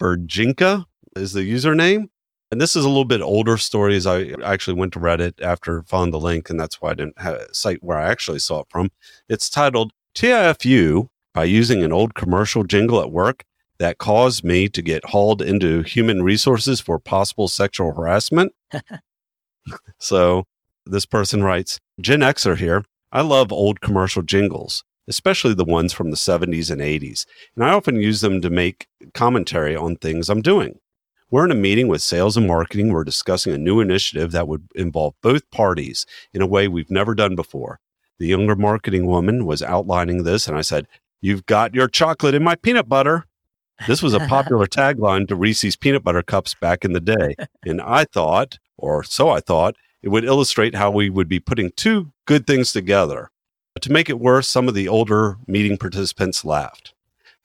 Berginka 0.00 0.84
is 1.16 1.32
the 1.32 1.40
username. 1.40 2.10
And 2.50 2.60
this 2.60 2.76
is 2.76 2.84
a 2.84 2.88
little 2.88 3.04
bit 3.04 3.20
older 3.20 3.56
stories. 3.56 4.06
I 4.06 4.34
actually 4.44 4.78
went 4.78 4.92
to 4.92 5.00
Reddit 5.00 5.42
after 5.42 5.82
found 5.82 6.12
the 6.12 6.20
link, 6.20 6.48
and 6.48 6.60
that's 6.60 6.80
why 6.80 6.90
I 6.90 6.94
didn't 6.94 7.18
site 7.52 7.82
where 7.82 7.98
I 7.98 8.08
actually 8.10 8.38
saw 8.38 8.60
it 8.60 8.66
from. 8.70 8.90
It's 9.28 9.50
titled 9.50 9.92
TIFU 10.14 11.08
by 11.34 11.44
using 11.44 11.82
an 11.82 11.92
old 11.92 12.14
commercial 12.14 12.62
jingle 12.62 13.00
at 13.00 13.10
work 13.10 13.44
that 13.78 13.98
caused 13.98 14.44
me 14.44 14.68
to 14.68 14.80
get 14.80 15.04
hauled 15.06 15.42
into 15.42 15.82
human 15.82 16.22
resources 16.22 16.80
for 16.80 16.98
possible 16.98 17.48
sexual 17.48 17.92
harassment. 17.92 18.52
so 19.98 20.44
this 20.86 21.04
person 21.04 21.42
writes, 21.42 21.78
Gen 22.00 22.20
Xer 22.20 22.56
here. 22.56 22.84
I 23.12 23.22
love 23.22 23.52
old 23.52 23.80
commercial 23.80 24.22
jingles, 24.22 24.84
especially 25.08 25.54
the 25.54 25.64
ones 25.64 25.92
from 25.92 26.10
the 26.10 26.16
70s 26.16 26.70
and 26.70 26.80
80s, 26.80 27.26
and 27.54 27.64
I 27.64 27.72
often 27.72 27.96
use 27.96 28.20
them 28.20 28.40
to 28.40 28.50
make 28.50 28.86
commentary 29.14 29.76
on 29.76 29.96
things 29.96 30.28
I'm 30.28 30.42
doing. 30.42 30.78
We're 31.28 31.44
in 31.44 31.50
a 31.50 31.56
meeting 31.56 31.88
with 31.88 32.02
sales 32.02 32.36
and 32.36 32.46
marketing. 32.46 32.92
We're 32.92 33.02
discussing 33.02 33.52
a 33.52 33.58
new 33.58 33.80
initiative 33.80 34.30
that 34.30 34.46
would 34.46 34.68
involve 34.76 35.14
both 35.22 35.50
parties 35.50 36.06
in 36.32 36.40
a 36.40 36.46
way 36.46 36.68
we've 36.68 36.90
never 36.90 37.16
done 37.16 37.34
before. 37.34 37.80
The 38.18 38.28
younger 38.28 38.54
marketing 38.54 39.06
woman 39.06 39.44
was 39.44 39.60
outlining 39.60 40.22
this, 40.22 40.46
and 40.46 40.56
I 40.56 40.60
said, 40.60 40.86
You've 41.20 41.44
got 41.46 41.74
your 41.74 41.88
chocolate 41.88 42.34
in 42.34 42.44
my 42.44 42.54
peanut 42.54 42.88
butter. 42.88 43.26
This 43.88 44.02
was 44.02 44.14
a 44.14 44.20
popular 44.20 44.66
tagline 44.66 45.26
to 45.26 45.34
Reese's 45.34 45.74
peanut 45.74 46.04
butter 46.04 46.22
cups 46.22 46.54
back 46.54 46.84
in 46.84 46.92
the 46.92 47.00
day. 47.00 47.34
And 47.64 47.80
I 47.80 48.04
thought, 48.04 48.58
or 48.76 49.02
so 49.02 49.30
I 49.30 49.40
thought, 49.40 49.74
it 50.02 50.10
would 50.10 50.24
illustrate 50.24 50.76
how 50.76 50.92
we 50.92 51.10
would 51.10 51.28
be 51.28 51.40
putting 51.40 51.72
two 51.72 52.12
good 52.26 52.46
things 52.46 52.72
together. 52.72 53.30
But 53.74 53.82
To 53.82 53.92
make 53.92 54.08
it 54.08 54.20
worse, 54.20 54.48
some 54.48 54.68
of 54.68 54.74
the 54.74 54.86
older 54.86 55.38
meeting 55.48 55.76
participants 55.76 56.44
laughed. 56.44 56.94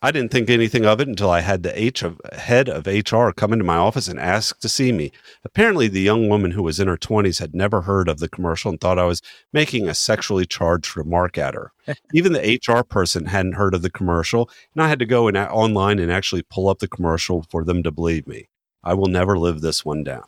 I 0.04 0.12
didn't 0.12 0.32
think 0.32 0.50
anything 0.50 0.84
of 0.84 1.00
it 1.00 1.08
until 1.08 1.30
I 1.30 1.42
had 1.42 1.62
the 1.62 1.80
H 1.80 2.02
of, 2.02 2.20
head 2.34 2.68
of 2.68 2.88
HR 2.88 3.30
come 3.30 3.54
into 3.54 3.64
my 3.64 3.76
office 3.76 4.08
and 4.08 4.20
ask 4.20 4.60
to 4.62 4.70
see 4.70 4.92
me. 4.92 5.12
Apparently, 5.46 5.88
the 5.88 6.02
young 6.02 6.28
woman 6.28 6.52
who 6.52 6.64
was 6.64 6.80
in 6.80 6.88
her 6.88 6.98
20s 6.98 7.40
had 7.40 7.54
never 7.54 7.82
heard 7.82 8.10
of 8.10 8.18
the 8.18 8.28
commercial 8.28 8.72
and 8.72 8.82
thought 8.82 8.98
I 8.98 9.06
was 9.06 9.22
making 9.54 9.88
a 9.88 9.94
sexually 9.94 10.46
charged 10.48 10.98
remark 10.98 11.38
at 11.38 11.54
her. 11.54 11.72
Even 12.14 12.34
the 12.34 12.60
HR 12.68 12.84
person 12.84 13.28
hadn't 13.28 13.54
heard 13.54 13.76
of 13.76 13.84
the 13.84 13.92
commercial, 13.92 14.50
and 14.74 14.84
I 14.84 14.88
had 14.88 15.00
to 15.00 15.06
go 15.06 15.28
in, 15.28 15.38
online 15.38 16.00
and 16.00 16.12
actually 16.12 16.42
pull 16.44 16.68
up 16.68 16.80
the 16.80 16.88
commercial 16.88 17.44
for 17.52 17.64
them 17.64 17.84
to 17.84 17.92
believe 17.92 18.26
me. 18.26 18.50
I 18.84 18.96
will 18.96 19.08
never 19.08 19.38
live 19.38 19.62
this 19.62 19.86
one 19.86 20.04
down. 20.04 20.24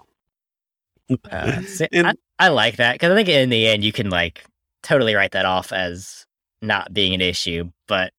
Uh, 1.31 1.61
see, 1.63 1.87
And- 1.91 2.07
I, 2.07 2.13
I 2.37 2.47
like 2.49 2.75
that 2.77 2.93
because 2.93 3.11
I 3.11 3.15
think 3.15 3.29
in 3.29 3.49
the 3.49 3.67
end 3.67 3.83
you 3.83 3.91
can 3.91 4.11
like 4.11 4.45
totally 4.83 5.15
write 5.15 5.31
that 5.31 5.45
off 5.45 5.71
as 5.71 6.25
not 6.61 6.93
being 6.93 7.13
an 7.15 7.21
issue. 7.21 7.71
But 7.87 8.13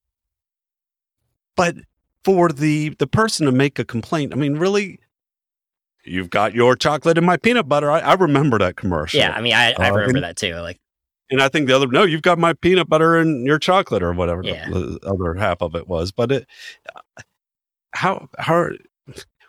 but 1.56 1.76
for 2.24 2.48
the 2.50 2.90
the 2.98 3.06
person 3.06 3.46
to 3.46 3.52
make 3.52 3.78
a 3.78 3.84
complaint, 3.84 4.32
I 4.32 4.36
mean, 4.36 4.56
really, 4.56 5.00
you've 6.04 6.30
got 6.30 6.54
your 6.54 6.76
chocolate 6.76 7.18
and 7.18 7.26
my 7.26 7.36
peanut 7.36 7.68
butter. 7.68 7.90
I, 7.90 8.00
I 8.00 8.14
remember 8.14 8.58
that 8.58 8.76
commercial. 8.76 9.20
yeah, 9.20 9.32
I 9.36 9.40
mean, 9.40 9.54
I, 9.54 9.72
I 9.78 9.90
Uh, 9.90 9.94
remember 9.94 10.16
and- 10.18 10.24
that 10.24 10.36
too. 10.36 10.54
Like, 10.56 10.78
and 11.30 11.40
I 11.42 11.48
think 11.48 11.66
the 11.68 11.74
other 11.76 11.86
no, 11.86 12.04
you've 12.04 12.22
got 12.22 12.38
my 12.38 12.52
peanut 12.52 12.88
butter 12.88 13.16
and 13.18 13.46
your 13.46 13.58
chocolate 13.58 14.02
or 14.02 14.12
whatever 14.12 14.42
Yeah. 14.42 14.68
the 14.68 14.98
other 15.06 15.34
half 15.34 15.62
of 15.62 15.74
it 15.74 15.88
was. 15.88 16.12
But 16.12 16.30
it, 16.32 16.46
how 17.92 18.28
how 18.38 18.70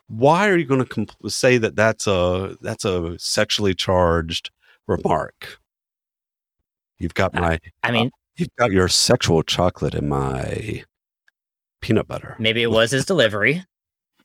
why 0.08 0.48
are 0.50 0.56
you 0.58 0.66
going 0.66 0.86
to 0.86 1.30
say 1.30 1.58
that 1.58 1.76
that's 1.76 2.08
a 2.08 2.58
that's 2.62 2.86
a 2.86 3.18
sexually 3.20 3.74
charged 3.74 4.52
remark? 4.88 5.60
You've 6.98 7.14
got 7.14 7.34
my 7.34 7.60
I 7.84 7.92
mean, 7.92 8.12
you've 8.38 8.56
got 8.58 8.72
your 8.72 8.88
sexual 8.88 9.44
chocolate 9.44 9.96
in 9.96 10.08
my 10.08 10.84
peanut 11.86 12.08
butter. 12.08 12.36
maybe 12.40 12.64
it 12.64 12.72
was 12.72 12.92
his 12.92 13.06
delivery. 13.14 13.64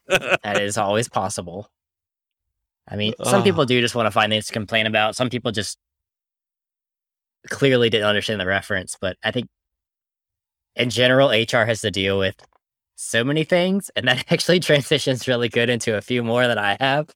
that 0.08 0.40
is 0.60 0.78
always 0.78 1.08
possible. 1.08 1.70
I 2.88 2.96
mean, 2.96 3.12
some 3.22 3.36
Ugh. 3.36 3.44
people 3.44 3.66
do 3.66 3.80
just 3.80 3.94
want 3.94 4.06
to 4.06 4.10
find 4.10 4.32
things 4.32 4.46
to 4.46 4.52
complain 4.52 4.86
about. 4.86 5.14
Some 5.14 5.30
people 5.30 5.52
just 5.52 5.78
clearly 7.48 7.88
didn't 7.90 8.06
understand 8.08 8.40
the 8.40 8.46
reference. 8.46 8.96
But 9.00 9.16
I 9.22 9.30
think 9.30 9.48
in 10.74 10.90
general, 10.90 11.28
HR 11.28 11.64
has 11.64 11.82
to 11.82 11.90
deal 11.90 12.18
with 12.18 12.34
so 12.96 13.22
many 13.22 13.44
things, 13.44 13.90
and 13.94 14.08
that 14.08 14.24
actually 14.32 14.58
transitions 14.60 15.28
really 15.28 15.48
good 15.48 15.70
into 15.70 15.96
a 15.96 16.00
few 16.00 16.24
more 16.24 16.46
that 16.46 16.58
I 16.58 16.76
have. 16.80 17.10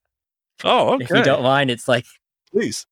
Oh, 0.63 0.95
okay. 0.95 1.05
If 1.05 1.11
you 1.11 1.23
don't 1.25 1.43
mind, 1.43 1.71
it's 1.71 1.89
like 1.89 2.05
please. 2.53 2.87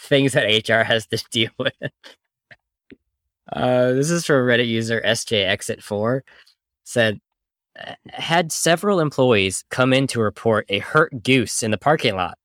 things 0.00 0.32
that 0.32 0.68
HR 0.68 0.82
has 0.82 1.06
to 1.06 1.24
deal 1.30 1.50
with. 1.58 1.72
Uh, 3.50 3.92
this 3.92 4.10
is 4.10 4.26
from 4.26 4.44
Reddit 4.46 4.66
user 4.68 5.00
SJ 5.00 5.46
Exit 5.46 5.82
Four. 5.82 6.24
Said 6.86 7.20
"Uh, 7.78 7.94
had 8.08 8.52
several 8.52 9.00
employees 9.00 9.64
come 9.70 9.92
in 9.92 10.06
to 10.06 10.20
report 10.20 10.66
a 10.68 10.78
hurt 10.78 11.22
goose 11.24 11.62
in 11.62 11.72
the 11.72 11.78
parking 11.78 12.14
lot. 12.14 12.38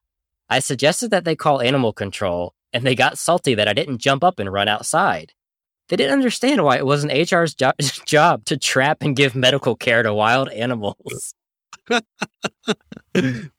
I 0.50 0.60
suggested 0.60 1.12
that 1.12 1.24
they 1.24 1.36
call 1.36 1.62
animal 1.62 1.94
control, 1.94 2.56
and 2.74 2.84
they 2.86 2.96
got 2.96 3.20
salty 3.20 3.54
that 3.54 3.68
I 3.68 3.74
didn't 3.74 4.00
jump 4.00 4.24
up 4.24 4.40
and 4.40 4.52
run 4.52 4.68
outside. 4.68 5.32
They 5.88 5.96
didn't 5.96 6.14
understand 6.14 6.64
why 6.64 6.78
it 6.78 6.86
wasn't 6.86 7.14
HR's 7.14 7.54
jo- 7.54 7.72
job 8.06 8.46
to 8.46 8.58
trap 8.58 9.02
and 9.02 9.16
give 9.16 9.36
medical 9.36 9.76
care 9.76 10.02
to 10.04 10.14
wild 10.14 10.50
animals. 10.50 11.36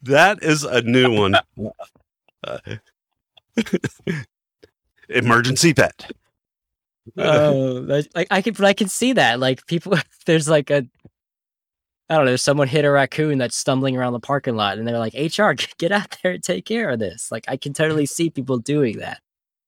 that 0.02 0.38
is 0.42 0.64
a 0.64 0.82
new 0.82 1.12
one. 1.12 1.36
Uh, 2.44 2.58
emergency 5.08 5.72
pet. 5.72 6.10
oh, 7.18 7.84
like 8.14 8.28
I 8.30 8.42
can, 8.42 8.64
I 8.64 8.72
can 8.72 8.88
see 8.88 9.12
that. 9.14 9.40
Like 9.40 9.66
people, 9.66 9.96
there's 10.26 10.48
like 10.48 10.70
a, 10.70 10.86
I 12.08 12.16
don't 12.16 12.26
know, 12.26 12.36
someone 12.36 12.68
hit 12.68 12.84
a 12.84 12.90
raccoon 12.90 13.38
that's 13.38 13.56
stumbling 13.56 13.96
around 13.96 14.12
the 14.12 14.20
parking 14.20 14.56
lot, 14.56 14.78
and 14.78 14.86
they're 14.86 14.98
like, 14.98 15.14
"HR, 15.14 15.52
get 15.78 15.92
out 15.92 16.16
there 16.22 16.32
and 16.32 16.42
take 16.42 16.64
care 16.64 16.90
of 16.90 16.98
this." 16.98 17.30
Like 17.32 17.44
I 17.48 17.56
can 17.56 17.72
totally 17.72 18.06
see 18.06 18.30
people 18.30 18.58
doing 18.58 18.98
that. 18.98 19.20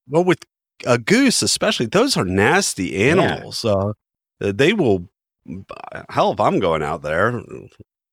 Well, 0.09 0.25
with 0.25 0.45
a 0.87 0.99
goose, 0.99 1.43
especially, 1.43 1.87
those 1.87 2.17
are 2.17 2.25
nasty 2.25 2.97
animals. 2.97 3.65
Uh, 3.65 3.93
they 4.39 4.73
will. 4.73 5.09
Hell, 6.09 6.33
if 6.33 6.41
I'm 6.41 6.59
going 6.59 6.83
out 6.83 7.03
there, 7.03 7.43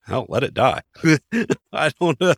hell, 0.06 0.26
let 0.30 0.44
it 0.44 0.54
die. 0.54 0.82
I 1.74 1.92
don't 2.00 2.20
know. 2.20 2.34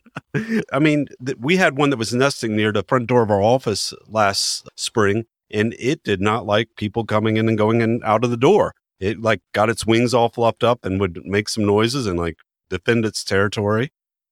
I 0.71 0.79
mean, 0.79 1.07
th- 1.25 1.37
we 1.39 1.57
had 1.57 1.77
one 1.77 1.89
that 1.89 1.97
was 1.97 2.13
nesting 2.13 2.55
near 2.55 2.71
the 2.71 2.83
front 2.83 3.07
door 3.07 3.23
of 3.23 3.31
our 3.31 3.41
office 3.41 3.93
last 4.07 4.69
spring, 4.75 5.25
and 5.53 5.75
it 5.79 6.03
did 6.03 6.19
not 6.19 6.45
like 6.45 6.69
people 6.75 7.05
coming 7.05 7.37
in 7.37 7.47
and 7.47 7.57
going 7.57 7.81
in 7.81 8.01
out 8.03 8.23
of 8.25 8.31
the 8.31 8.37
door. 8.37 8.73
it 8.99 9.21
like 9.21 9.41
got 9.53 9.69
its 9.69 9.85
wings 9.85 10.13
all 10.13 10.29
fluffed 10.29 10.63
up 10.63 10.83
and 10.83 10.99
would 10.99 11.23
make 11.25 11.47
some 11.47 11.65
noises 11.65 12.07
and 12.07 12.17
like 12.17 12.37
defend 12.69 13.05
its 13.05 13.23
territory. 13.23 13.91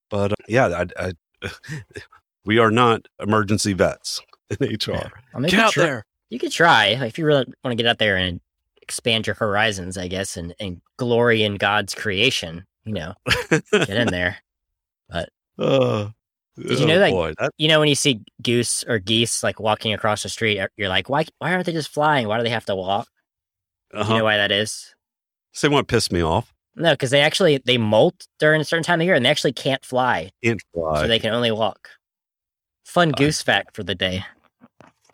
But 0.10 0.32
uh, 0.34 0.36
yeah, 0.48 0.86
I, 0.98 1.14
I, 1.44 1.52
we 2.46 2.58
are 2.58 2.72
not 2.72 3.08
emergency 3.20 3.74
vets 3.74 4.22
in 4.50 4.68
HR. 4.68 4.92
Yeah. 4.92 5.10
Get 5.42 5.52
you 5.54 5.60
out 5.60 5.72
try- 5.74 5.84
there. 5.84 6.06
You 6.30 6.40
could 6.40 6.52
try 6.52 6.88
if 6.88 7.18
you 7.18 7.26
really 7.26 7.46
want 7.64 7.78
to 7.78 7.82
get 7.82 7.90
out 7.90 8.00
there 8.00 8.18
and 8.18 8.40
expand 8.82 9.28
your 9.28 9.36
horizons, 9.36 9.98
I 9.98 10.08
guess, 10.08 10.38
and, 10.38 10.56
and 10.60 10.82
glory 10.98 11.44
in 11.44 11.56
God's 11.56 11.94
creation. 11.94 12.66
You 12.86 12.94
know, 12.94 13.14
get 13.72 13.90
in 13.90 14.08
there. 14.12 14.38
But 15.10 15.30
uh, 15.60 16.10
Did 16.58 16.80
you 16.80 16.86
know 16.86 17.00
that- 17.00 17.12
Boy, 17.12 17.34
that 17.40 17.52
You 17.58 17.68
know, 17.68 17.80
when 17.80 17.88
you 17.90 17.96
see 17.96 18.22
goose 18.42 18.84
or 18.88 19.00
geese 19.00 19.42
like 19.44 19.60
walking 19.60 19.94
across 19.94 20.24
the 20.24 20.30
street, 20.30 20.60
uh, 20.60 20.68
you're 20.78 20.90
like, 20.90 21.10
why? 21.10 21.26
Why 21.40 21.54
aren't 21.54 21.66
they 21.66 21.72
just 21.74 21.90
flying? 21.90 22.28
Why 22.28 22.38
do 22.38 22.44
they 22.44 22.50
have 22.50 22.66
to 22.66 22.76
walk? 22.76 23.08
Uh-huh. 23.94 24.12
You 24.14 24.20
know 24.20 24.24
why 24.26 24.38
that 24.38 24.52
is? 24.52 24.94
Say 25.54 25.68
what 25.68 25.88
piss 25.88 26.12
me 26.12 26.22
off. 26.22 26.54
No, 26.76 26.92
because 26.94 27.10
they 27.12 27.20
actually 27.22 27.58
they 27.66 27.78
molt 27.78 28.26
during 28.40 28.62
a 28.62 28.64
certain 28.66 28.84
time 28.84 29.02
of 29.02 29.06
year, 29.06 29.16
and 29.16 29.26
they 29.26 29.30
actually 29.30 29.52
can't 29.52 29.84
fly, 29.84 30.32
Can't 30.44 30.62
fly. 30.74 31.02
so 31.02 31.08
they 31.08 31.20
can 31.20 31.34
only 31.34 31.52
walk. 31.52 31.90
Fun 32.86 33.10
I- 33.10 33.18
goose 33.18 33.42
fact 33.42 33.76
for 33.76 33.84
the 33.84 33.96
day. 33.96 34.24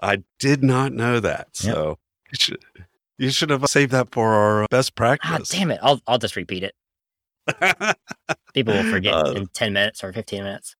I 0.02 0.22
did 0.40 0.64
not 0.64 0.94
know 0.94 1.20
that. 1.20 1.48
Yep. 1.64 1.74
So 1.74 1.98
you 2.32 2.36
should 2.40 2.58
you 3.18 3.30
should 3.32 3.50
have 3.50 3.66
saved 3.68 3.92
that 3.94 4.10
for 4.12 4.34
our 4.34 4.68
best 4.70 4.92
Ah, 4.94 4.96
practice. 4.96 5.50
damn 5.50 5.72
it! 5.72 5.80
I'll 5.82 6.00
I'll 6.06 6.20
just 6.20 6.36
repeat 6.36 6.64
it. 6.64 6.76
People 8.54 8.76
will 8.76 8.90
forget 8.92 9.14
Uh, 9.16 9.32
in 9.32 9.48
ten 9.48 9.74
minutes 9.74 10.04
or 10.04 10.14
fifteen 10.14 10.44
minutes. 10.44 10.76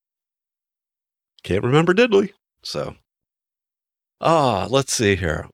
Can't 1.48 1.64
remember 1.64 1.94
diddly. 1.94 2.34
So, 2.62 2.96
ah, 4.20 4.68
let's 4.70 4.92
see 4.92 5.16
here. 5.16 5.48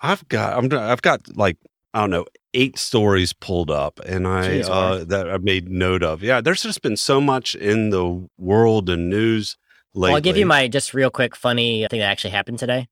I've 0.00 0.26
got 0.26 0.58
I'm 0.58 0.76
I've 0.76 1.00
got 1.00 1.36
like 1.36 1.58
I 1.94 2.00
don't 2.00 2.10
know 2.10 2.26
eight 2.54 2.76
stories 2.76 3.32
pulled 3.32 3.70
up, 3.70 4.00
and 4.04 4.26
I 4.26 4.48
Jeez, 4.48 4.68
uh, 4.68 5.04
that 5.04 5.30
I 5.30 5.38
made 5.38 5.68
note 5.68 6.02
of. 6.02 6.24
Yeah, 6.24 6.40
there's 6.40 6.64
just 6.64 6.82
been 6.82 6.96
so 6.96 7.20
much 7.20 7.54
in 7.54 7.90
the 7.90 8.28
world 8.36 8.90
and 8.90 9.08
news 9.08 9.56
lately. 9.94 10.08
Well, 10.08 10.16
I'll 10.16 10.22
give 10.22 10.36
you 10.36 10.46
my 10.46 10.66
just 10.66 10.92
real 10.92 11.10
quick 11.10 11.36
funny 11.36 11.86
thing 11.88 12.00
that 12.00 12.06
actually 12.06 12.30
happened 12.30 12.58
today. 12.58 12.88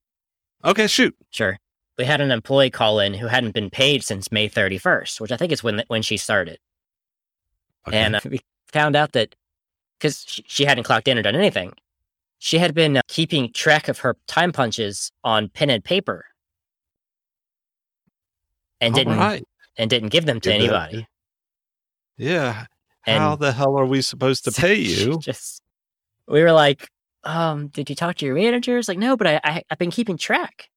okay. 0.63 0.87
Shoot. 0.87 1.17
Sure. 1.31 1.59
We 1.97 2.05
had 2.05 2.21
an 2.21 2.31
employee 2.31 2.69
call 2.69 3.01
in 3.01 3.13
who 3.13 3.27
hadn't 3.27 3.51
been 3.51 3.71
paid 3.71 4.05
since 4.05 4.31
May 4.31 4.47
31st, 4.47 5.19
which 5.19 5.33
I 5.33 5.37
think 5.37 5.51
is 5.51 5.65
when 5.65 5.83
when 5.89 6.01
she 6.01 6.15
started. 6.15 6.59
Okay. 7.85 7.97
And 7.97 8.15
uh, 8.15 8.21
we 8.23 8.39
found 8.71 8.95
out 8.95 9.11
that 9.11 9.35
because 9.99 10.23
she, 10.27 10.43
she 10.47 10.65
hadn't 10.65 10.83
clocked 10.83 11.07
in 11.07 11.17
or 11.17 11.21
done 11.21 11.35
anything, 11.35 11.73
she 12.39 12.57
had 12.59 12.73
been 12.73 12.97
uh, 12.97 13.01
keeping 13.07 13.51
track 13.53 13.87
of 13.87 13.99
her 13.99 14.15
time 14.27 14.51
punches 14.51 15.11
on 15.23 15.49
pen 15.49 15.69
and 15.69 15.83
paper, 15.83 16.25
and 18.81 18.93
All 18.93 18.97
didn't 18.97 19.17
right. 19.17 19.43
and 19.77 19.89
didn't 19.89 20.09
give 20.09 20.25
them 20.25 20.39
to 20.41 20.49
that. 20.49 20.55
anybody. 20.55 21.07
Yeah. 22.17 22.65
And 23.05 23.19
How 23.19 23.35
the 23.35 23.51
hell 23.53 23.77
are 23.79 23.85
we 23.85 24.01
supposed 24.01 24.43
to 24.45 24.51
pay 24.61 24.75
you? 24.75 25.19
Just 25.21 25.61
we 26.27 26.41
were 26.41 26.51
like, 26.51 26.87
um, 27.23 27.67
did 27.67 27.89
you 27.89 27.95
talk 27.95 28.15
to 28.17 28.25
your 28.25 28.35
managers? 28.35 28.87
Like, 28.87 28.97
no, 28.97 29.15
but 29.17 29.27
I, 29.27 29.39
I 29.43 29.63
I've 29.69 29.77
been 29.77 29.91
keeping 29.91 30.17
track. 30.17 30.69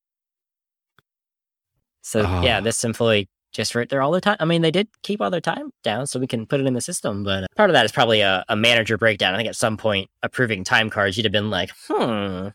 So 2.02 2.20
yeah, 2.42 2.58
Ah. 2.58 2.60
this 2.60 2.84
employee 2.84 3.28
just 3.52 3.74
right 3.74 3.88
there 3.88 4.00
all 4.02 4.12
the 4.12 4.20
time. 4.20 4.36
I 4.40 4.44
mean, 4.44 4.62
they 4.62 4.70
did 4.70 4.88
keep 5.02 5.20
all 5.20 5.30
their 5.30 5.40
time 5.40 5.70
down, 5.82 6.06
so 6.06 6.20
we 6.20 6.26
can 6.26 6.46
put 6.46 6.60
it 6.60 6.66
in 6.66 6.74
the 6.74 6.80
system. 6.80 7.24
But 7.24 7.44
uh, 7.44 7.46
part 7.56 7.70
of 7.70 7.74
that 7.74 7.84
is 7.84 7.92
probably 7.92 8.20
a, 8.20 8.44
a 8.48 8.56
manager 8.56 8.96
breakdown. 8.96 9.34
I 9.34 9.36
think 9.38 9.48
at 9.48 9.56
some 9.56 9.76
point, 9.76 10.08
approving 10.22 10.64
time 10.64 10.90
cards, 10.90 11.16
you'd 11.16 11.24
have 11.26 11.32
been 11.32 11.50
like, 11.50 11.70
hmm, 11.88 12.48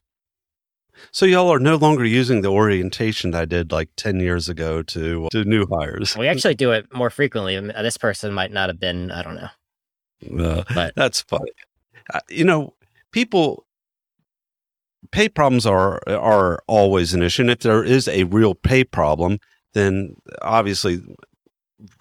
So 1.11 1.25
y'all 1.25 1.51
are 1.51 1.59
no 1.59 1.75
longer 1.75 2.05
using 2.05 2.41
the 2.41 2.49
orientation 2.49 3.35
I 3.35 3.45
did 3.45 3.71
like 3.71 3.89
ten 3.97 4.19
years 4.19 4.47
ago 4.49 4.81
to 4.83 5.27
to 5.31 5.43
new 5.43 5.65
hires. 5.69 6.15
we 6.17 6.27
actually 6.27 6.55
do 6.55 6.71
it 6.71 6.93
more 6.93 7.09
frequently. 7.09 7.57
Uh, 7.57 7.81
This 7.81 7.97
person 7.97 8.33
might 8.33 8.51
not 8.51 8.69
have 8.69 8.79
been. 8.79 9.11
I 9.11 9.21
don't 9.23 9.35
know. 9.35 10.43
Uh, 10.45 10.63
But- 10.73 10.93
that's 10.95 11.21
funny. 11.21 11.51
Uh, 12.13 12.19
you 12.29 12.45
know, 12.45 12.73
people 13.11 13.65
pay 15.11 15.27
problems 15.29 15.65
are 15.65 15.99
are 16.07 16.61
always 16.67 17.13
an 17.13 17.21
issue, 17.21 17.41
and 17.43 17.51
if 17.51 17.59
there 17.59 17.83
is 17.83 18.07
a 18.07 18.23
real 18.23 18.55
pay 18.55 18.83
problem, 18.83 19.39
then 19.75 20.15
obviously 20.41 21.01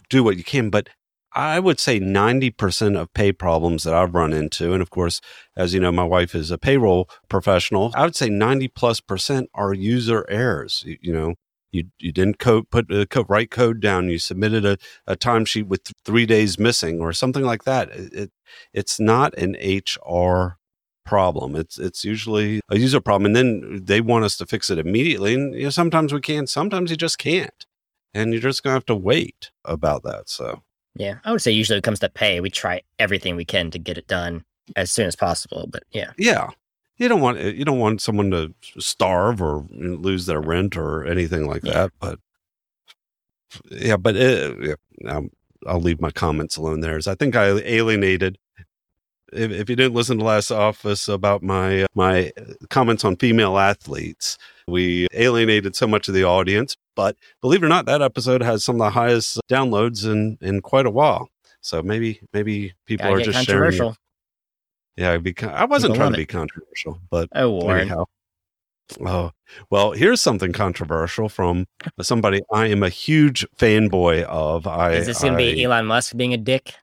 do 0.09 0.25
what 0.25 0.39
you 0.39 0.45
can. 0.45 0.71
But 0.71 0.89
I 1.35 1.59
would 1.61 1.79
say 1.79 1.99
ninety 1.99 2.51
percent 2.51 2.97
of 2.97 3.13
pay 3.13 3.33
problems 3.33 3.83
that 3.83 3.93
I've 3.93 4.15
run 4.15 4.33
into, 4.33 4.73
and 4.73 4.81
of 4.81 4.89
course, 4.89 5.21
as 5.57 5.75
you 5.75 5.81
know, 5.81 5.93
my 5.93 6.05
wife 6.05 6.35
is 6.35 6.51
a 6.51 6.57
payroll 6.57 7.11
professional. 7.29 7.93
I 7.95 8.05
would 8.05 8.17
say 8.17 8.31
ninety 8.31 8.69
plus 8.69 9.01
percent 9.01 9.51
are 9.53 9.75
user 9.75 10.25
errors. 10.31 10.83
You, 10.87 10.97
you 11.03 11.13
know. 11.13 11.35
You, 11.73 11.87
you 11.99 12.13
didn't 12.13 12.39
code, 12.39 12.71
put 12.71 12.87
the 12.87 13.27
right 13.29 13.51
code 13.51 13.81
down. 13.81 14.09
You 14.09 14.21
submitted 14.21 14.65
a, 14.65 14.79
a 15.09 15.17
timesheet 15.17 15.67
with 15.67 15.81
three 16.05 16.25
days 16.25 16.57
missing 16.57 17.01
or 17.01 17.13
something 17.13 17.43
like 17.43 17.65
that. 17.65 17.91
It, 17.91 18.13
it, 18.13 18.33
it's 18.73 19.01
not 19.01 19.37
an 19.37 19.57
HR 19.61 20.59
problem. 21.05 21.55
It's 21.57 21.79
it's 21.79 22.05
usually 22.05 22.61
a 22.69 22.79
user 22.79 23.01
problem, 23.01 23.27
and 23.27 23.37
then 23.37 23.81
they 23.85 24.01
want 24.01 24.25
us 24.25 24.37
to 24.39 24.47
fix 24.47 24.71
it 24.71 24.79
immediately. 24.79 25.35
And 25.35 25.55
you 25.55 25.65
know, 25.65 25.71
sometimes 25.71 26.13
we 26.13 26.21
can, 26.21 26.47
sometimes 26.47 26.91
you 26.91 26.97
just 26.97 27.19
can't, 27.19 27.67
and 28.13 28.33
you're 28.33 28.43
just 28.43 28.63
gonna 28.63 28.75
have 28.75 28.87
to 28.87 28.97
wait 28.97 29.51
about 29.65 30.03
that. 30.05 30.29
So 30.29 30.63
Yeah, 30.97 31.17
I 31.25 31.33
would 31.33 31.43
say 31.43 31.53
usually 31.53 31.75
when 31.75 31.81
it 31.81 31.85
comes 31.85 32.01
to 32.01 32.09
pay, 32.09 32.41
we 32.41 32.51
try 32.51 32.83
everything 32.99 33.37
we 33.37 33.45
can 33.45 33.71
to 33.73 33.79
get 33.79 33.99
it 33.99 34.07
done 34.07 34.45
as 34.77 34.91
soon 34.91 35.07
as 35.07 35.17
possible. 35.17 35.67
But 35.71 35.83
yeah, 35.93 36.13
yeah, 36.19 36.49
you 36.97 37.09
don't 37.09 37.21
want 37.21 37.39
you 37.41 37.65
don't 37.65 37.79
want 37.81 38.01
someone 38.01 38.31
to 38.31 38.55
starve 38.79 39.43
or 39.43 39.67
lose 39.71 40.27
their 40.27 40.41
rent 40.41 40.77
or 40.77 41.05
anything 41.05 41.47
like 41.47 41.65
Yeah. 41.65 41.73
that. 41.75 41.93
But 42.01 42.19
yeah, 43.71 43.97
but 43.97 44.17
it, 44.17 44.77
yeah, 45.05 45.13
um, 45.13 45.31
I'll 45.67 45.81
leave 45.81 46.01
my 46.01 46.11
comments 46.11 46.57
alone. 46.57 46.81
There, 46.81 46.97
as 46.97 47.07
I 47.07 47.15
think 47.15 47.37
I 47.37 47.47
alienated. 47.49 48.39
If, 49.33 49.51
if 49.51 49.71
you 49.71 49.77
didn't 49.77 49.95
listen 49.95 50.19
to 50.19 50.25
last 50.25 50.51
office 50.51 51.09
about 51.09 51.43
my 51.43 51.83
uh, 51.83 51.87
my 51.95 52.33
uh, 52.37 52.53
comments 52.71 53.05
on 53.05 53.17
female 53.17 53.59
athletes, 53.59 54.39
we 54.69 55.07
alienated 55.13 55.75
so 55.77 55.87
much 55.87 56.09
of 56.09 56.15
the 56.15 56.25
audience. 56.25 56.77
But 56.97 57.17
believe 57.41 57.63
it 57.63 57.67
or 57.67 57.69
not, 57.71 57.87
that 57.87 58.03
episode 58.03 58.43
has 58.43 58.63
some 58.63 58.77
of 58.77 58.81
the 58.81 58.91
highest 58.91 59.41
downloads 59.51 60.05
in 60.11 60.39
in 60.41 60.61
quite 60.61 60.87
a 60.87 60.91
while. 60.91 61.29
So 61.61 61.83
maybe 61.83 62.21
maybe 62.33 62.75
people 62.87 63.07
gotta 63.07 63.23
are 63.23 63.25
just 63.25 63.45
sharing. 63.47 63.75
it. 63.75 63.79
controversial. 63.79 63.97
Yeah, 64.97 65.11
I 65.13 65.65
wasn't 65.65 65.95
People 65.95 65.97
trying 65.97 66.13
to 66.13 66.19
it. 66.21 66.23
be 66.23 66.27
controversial, 66.27 67.01
but 67.11 67.29
Oh, 67.35 67.51
Warren. 67.51 67.81
anyhow. 67.81 68.05
Oh, 69.05 69.31
well, 69.71 69.93
here's 69.93 70.21
something 70.21 70.53
controversial 70.53 71.29
from 71.29 71.67
somebody 72.03 72.43
I 72.53 72.67
am 72.69 72.83
a 72.83 72.91
huge 72.91 73.45
fanboy 73.59 74.23
of. 74.25 74.67
I 74.69 74.93
Is 74.93 75.07
this 75.07 75.21
going 75.23 75.33
to 75.33 75.37
be 75.39 75.65
Elon 75.65 75.87
Musk 75.87 76.17
being 76.17 76.35
a 76.35 76.37
dick? 76.37 76.75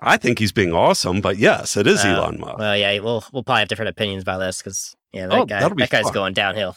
I 0.00 0.16
think 0.16 0.38
he's 0.38 0.52
being 0.52 0.72
awesome, 0.72 1.20
but 1.20 1.38
yes, 1.38 1.76
it 1.76 1.86
is 1.86 2.04
Oh, 2.04 2.08
Elon 2.08 2.38
Musk. 2.40 2.58
Well, 2.58 2.76
yeah, 2.76 2.98
we'll 3.00 3.24
we'll 3.32 3.42
probably 3.42 3.60
have 3.60 3.68
different 3.68 3.88
opinions 3.90 4.22
about 4.22 4.38
this 4.38 4.58
because 4.62 4.94
yeah, 5.12 5.26
that 5.26 5.38
Oh, 5.38 5.44
guy 5.44 5.60
that 5.68 5.90
guy's 5.90 6.04
fun. 6.04 6.12
going 6.12 6.32
downhill. 6.34 6.76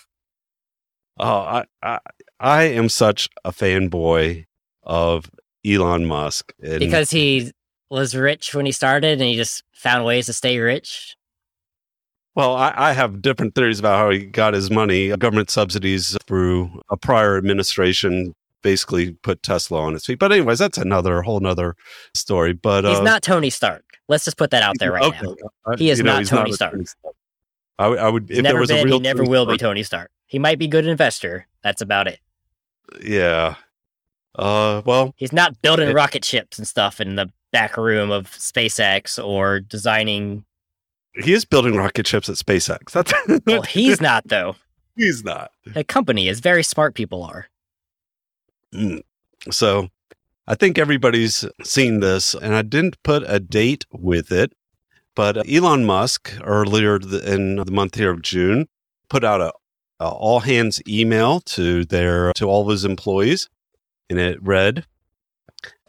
Oh, 1.19 1.25
I, 1.39 1.65
I 1.83 1.99
I 2.39 2.63
am 2.63 2.89
such 2.89 3.29
a 3.45 3.51
fanboy 3.51 4.45
of 4.83 5.29
Elon 5.65 6.05
Musk. 6.05 6.53
And 6.63 6.79
Because 6.79 7.11
he 7.11 7.51
was 7.89 8.15
rich 8.15 8.55
when 8.55 8.65
he 8.65 8.71
started 8.71 9.19
and 9.19 9.29
he 9.29 9.35
just 9.35 9.63
found 9.73 10.05
ways 10.05 10.25
to 10.27 10.33
stay 10.33 10.57
rich. 10.57 11.15
Well, 12.33 12.55
I, 12.55 12.73
I 12.75 12.93
have 12.93 13.21
different 13.21 13.53
theories 13.55 13.77
about 13.79 13.97
how 13.99 14.09
he 14.09 14.19
got 14.25 14.53
his 14.53 14.71
money. 14.71 15.09
Government 15.17 15.49
subsidies 15.51 16.17
through 16.25 16.81
a 16.89 16.95
prior 16.95 17.37
administration 17.37 18.33
basically 18.61 19.11
put 19.13 19.43
Tesla 19.43 19.79
on 19.81 19.95
its 19.95 20.05
feet. 20.05 20.19
But 20.19 20.31
anyways, 20.31 20.59
that's 20.59 20.77
another 20.77 21.21
whole 21.21 21.39
nother 21.39 21.75
story. 22.13 22.53
But 22.53 22.85
He's 22.85 22.99
uh, 22.99 23.03
not 23.03 23.21
Tony 23.21 23.49
Stark. 23.49 23.83
Let's 24.07 24.25
just 24.25 24.37
put 24.37 24.51
that 24.51 24.63
out 24.63 24.75
there 24.79 24.91
right 24.91 25.03
okay. 25.03 25.21
now. 25.21 25.75
He 25.77 25.89
is 25.89 25.99
you 25.99 26.03
know, 26.03 26.17
not 26.17 26.25
Tony 26.25 26.51
a 26.51 26.53
Stark. 26.53 26.75
I, 27.79 27.87
would- 27.87 27.99
I 27.99 28.09
would 28.09 28.23
He's 28.29 28.37
if 28.39 28.43
there 28.43 28.51
never 28.53 28.59
was 28.59 28.69
been. 28.69 28.79
a 28.79 28.85
real 28.85 28.97
He 28.97 28.99
never 29.01 29.19
Tony 29.19 29.29
will 29.29 29.45
be 29.45 29.57
Tony 29.57 29.83
Stark. 29.83 30.11
He 30.25 30.39
might 30.39 30.59
be 30.59 30.67
good 30.67 30.85
investor. 30.85 31.47
That's 31.63 31.81
about 31.81 32.07
it. 32.07 32.19
Yeah. 33.03 33.55
Uh. 34.35 34.81
Well. 34.85 35.13
He's 35.17 35.33
not 35.33 35.61
building 35.61 35.89
It- 35.89 35.95
rocket 35.95 36.25
ships 36.25 36.57
and 36.57 36.67
stuff 36.67 36.99
in 37.01 37.15
the 37.15 37.31
back 37.51 37.77
room 37.77 38.11
of 38.11 38.29
SpaceX 38.31 39.23
or 39.23 39.59
designing. 39.59 40.45
He 41.23 41.33
is 41.33 41.43
building 41.43 41.75
rocket 41.75 42.07
ships 42.07 42.29
at 42.29 42.35
SpaceX. 42.35 42.91
That's 42.91 43.13
Well, 43.45 43.63
he's 43.63 43.99
not 43.99 44.27
though. 44.27 44.55
he's 44.95 45.23
not. 45.23 45.51
The 45.65 45.83
company 45.83 46.27
is 46.29 46.39
very 46.39 46.63
smart. 46.63 46.95
People 46.95 47.23
are. 47.23 47.47
Mm. 48.73 49.01
So 49.51 49.89
I 50.47 50.55
think 50.55 50.77
everybody's 50.77 51.45
seen 51.63 51.99
this, 51.99 52.33
and 52.33 52.55
I 52.55 52.61
didn't 52.61 53.01
put 53.03 53.23
a 53.27 53.39
date 53.39 53.85
with 53.91 54.31
it, 54.31 54.53
but 55.15 55.49
Elon 55.49 55.85
Musk 55.85 56.33
earlier 56.43 56.95
in 56.95 57.55
the 57.55 57.71
month 57.71 57.95
here 57.95 58.11
of 58.11 58.21
June 58.21 58.67
put 59.09 59.23
out 59.23 59.41
a, 59.41 59.53
a 59.99 60.09
all 60.09 60.41
hands 60.41 60.81
email 60.87 61.41
to 61.41 61.85
their 61.85 62.33
to 62.33 62.45
all 62.45 62.63
of 62.63 62.69
his 62.69 62.85
employees, 62.85 63.49
and 64.09 64.19
it 64.19 64.41
read. 64.41 64.85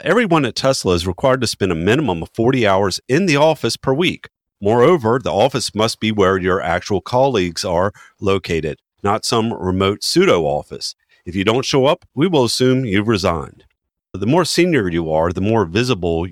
Everyone 0.00 0.44
at 0.44 0.56
Tesla 0.56 0.94
is 0.94 1.06
required 1.06 1.40
to 1.40 1.46
spend 1.46 1.72
a 1.72 1.76
minimum 1.76 2.22
of 2.22 2.30
40 2.34 2.66
hours 2.66 3.00
in 3.08 3.26
the 3.26 3.36
office 3.36 3.76
per 3.76 3.94
week. 3.94 4.28
Moreover, 4.60 5.18
the 5.18 5.32
office 5.32 5.74
must 5.74 5.98
be 5.98 6.12
where 6.12 6.38
your 6.38 6.60
actual 6.60 7.00
colleagues 7.00 7.64
are 7.64 7.92
located, 8.20 8.80
not 9.02 9.24
some 9.24 9.52
remote 9.52 10.04
pseudo 10.04 10.42
office. 10.42 10.94
If 11.24 11.36
you 11.36 11.44
don't 11.44 11.64
show 11.64 11.86
up, 11.86 12.04
we 12.14 12.26
will 12.26 12.44
assume 12.44 12.84
you've 12.84 13.08
resigned. 13.08 13.64
The 14.12 14.26
more 14.26 14.44
senior 14.44 14.88
you 14.88 15.10
are, 15.10 15.32
the 15.32 15.40
more 15.40 15.64
visible 15.64 16.26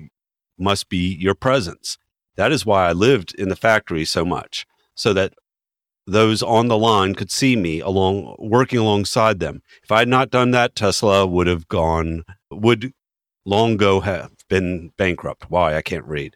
must 0.57 0.89
be 0.89 1.15
your 1.15 1.33
presence. 1.33 1.97
That 2.35 2.51
is 2.51 2.65
why 2.65 2.87
I 2.87 2.91
lived 2.91 3.33
in 3.35 3.49
the 3.49 3.55
factory 3.55 4.05
so 4.05 4.25
much, 4.25 4.65
so 4.95 5.13
that 5.13 5.33
those 6.05 6.43
on 6.43 6.67
the 6.67 6.77
line 6.77 7.15
could 7.15 7.31
see 7.31 7.55
me 7.55 7.79
along 7.79 8.35
working 8.37 8.79
alongside 8.79 9.39
them. 9.39 9.61
If 9.83 9.91
I 9.91 9.99
had 9.99 10.07
not 10.07 10.29
done 10.29 10.51
that, 10.51 10.75
Tesla 10.75 11.25
would 11.25 11.47
have 11.47 11.67
gone 11.67 12.23
would 12.49 12.93
long 13.45 13.73
ago 13.73 14.01
have 14.01 14.31
been 14.49 14.91
bankrupt. 14.97 15.49
Why? 15.49 15.75
I 15.75 15.81
can't 15.81 16.05
read. 16.05 16.35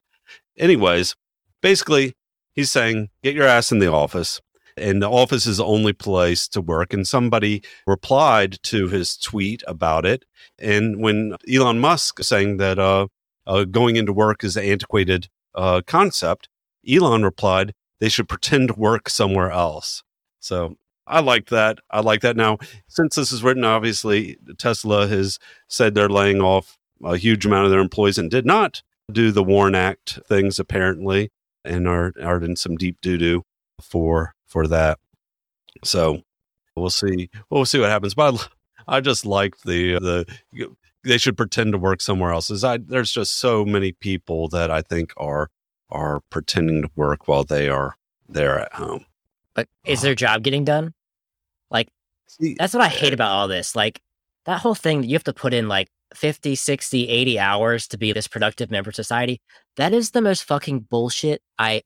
Anyways, 0.58 1.15
basically, 1.62 2.15
he's 2.54 2.72
saying, 2.72 3.10
get 3.22 3.36
your 3.36 3.48
ass 3.48 3.72
in 3.72 3.80
the 3.80 3.91
office. 3.91 4.41
And 4.77 5.01
the 5.01 5.09
office 5.09 5.45
is 5.45 5.57
the 5.57 5.65
only 5.65 5.93
place 5.93 6.47
to 6.49 6.61
work. 6.61 6.93
And 6.93 7.07
somebody 7.07 7.63
replied 7.88 8.61
to 8.63 8.88
his 8.88 9.17
tweet 9.17 9.63
about 9.67 10.05
it. 10.05 10.25
And 10.59 11.01
when 11.01 11.35
Elon 11.51 11.79
Musk 11.79 12.21
saying 12.23 12.57
that 12.57 12.77
uh, 12.77 13.07
uh, 13.47 13.63
going 13.63 13.95
into 13.95 14.13
work 14.13 14.43
is 14.43 14.57
an 14.57 14.65
antiquated 14.65 15.29
uh, 15.53 15.81
concept, 15.88 16.49
Elon 16.88 17.23
replied, 17.23 17.73
they 17.99 18.09
should 18.09 18.27
pretend 18.27 18.69
to 18.69 18.73
work 18.75 19.09
somewhere 19.09 19.51
else. 19.51 20.03
So 20.39 20.75
I 21.07 21.21
like 21.21 21.47
that. 21.47 21.79
I 21.89 22.01
like 22.01 22.21
that. 22.21 22.35
Now, 22.35 22.57
since 22.88 23.15
this 23.15 23.31
is 23.31 23.43
written, 23.43 23.63
obviously, 23.63 24.38
Tesla 24.57 25.07
has 25.07 25.39
said 25.67 25.95
they're 25.95 26.09
laying 26.09 26.41
off 26.41 26.77
a 27.03 27.17
huge 27.17 27.45
amount 27.45 27.65
of 27.65 27.71
their 27.71 27.79
employees 27.79 28.17
and 28.17 28.29
did 28.29 28.45
not 28.45 28.81
do 29.11 29.31
the 29.31 29.43
WARN 29.43 29.75
Act 29.75 30.19
things 30.27 30.59
apparently, 30.59 31.31
and 31.63 31.88
are 31.88 32.13
are 32.21 32.43
in 32.43 32.55
some 32.55 32.75
deep 32.75 32.97
doo 33.01 33.17
doo 33.17 33.43
for 33.81 34.35
for 34.45 34.67
that. 34.67 34.99
So 35.84 36.21
we'll 36.75 36.89
see. 36.89 37.29
We'll 37.49 37.65
see 37.65 37.79
what 37.79 37.89
happens. 37.89 38.13
But 38.13 38.49
I, 38.88 38.97
I 38.97 39.01
just 39.01 39.25
like 39.25 39.60
the 39.62 39.99
the 39.99 40.75
they 41.03 41.17
should 41.17 41.38
pretend 41.38 41.73
to 41.73 41.77
work 41.77 42.01
somewhere 42.01 42.31
else. 42.31 42.49
Is 42.49 42.63
I 42.63 42.77
there's 42.77 43.12
just 43.12 43.36
so 43.36 43.65
many 43.65 43.91
people 43.91 44.47
that 44.49 44.71
I 44.71 44.81
think 44.81 45.13
are 45.17 45.49
are 45.89 46.21
pretending 46.29 46.81
to 46.84 46.89
work 46.95 47.27
while 47.27 47.43
they 47.43 47.69
are 47.69 47.95
there 48.27 48.60
at 48.60 48.73
home. 48.73 49.05
But 49.53 49.67
uh, 49.86 49.91
is 49.91 50.01
their 50.01 50.15
job 50.15 50.43
getting 50.43 50.65
done? 50.65 50.93
Like 51.69 51.89
See, 52.27 52.55
that's 52.58 52.73
what 52.73 52.84
I 52.84 52.89
hate 52.89 53.12
eh, 53.12 53.15
about 53.15 53.31
all 53.31 53.47
this. 53.47 53.75
Like 53.75 54.01
that 54.45 54.60
whole 54.60 54.75
thing 54.75 55.01
that 55.01 55.08
you 55.08 55.15
have 55.15 55.23
to 55.25 55.34
put 55.34 55.53
in 55.53 55.67
like 55.67 55.89
50, 56.13 56.55
60, 56.55 57.08
80 57.10 57.39
hours 57.39 57.88
to 57.89 57.97
be 57.97 58.13
this 58.13 58.27
productive 58.27 58.71
member 58.71 58.89
of 58.89 58.95
society. 58.95 59.41
That 59.77 59.93
is 59.93 60.12
the 60.12 60.21
most 60.21 60.43
fucking 60.43 60.81
bullshit 60.81 61.41
I 61.58 61.81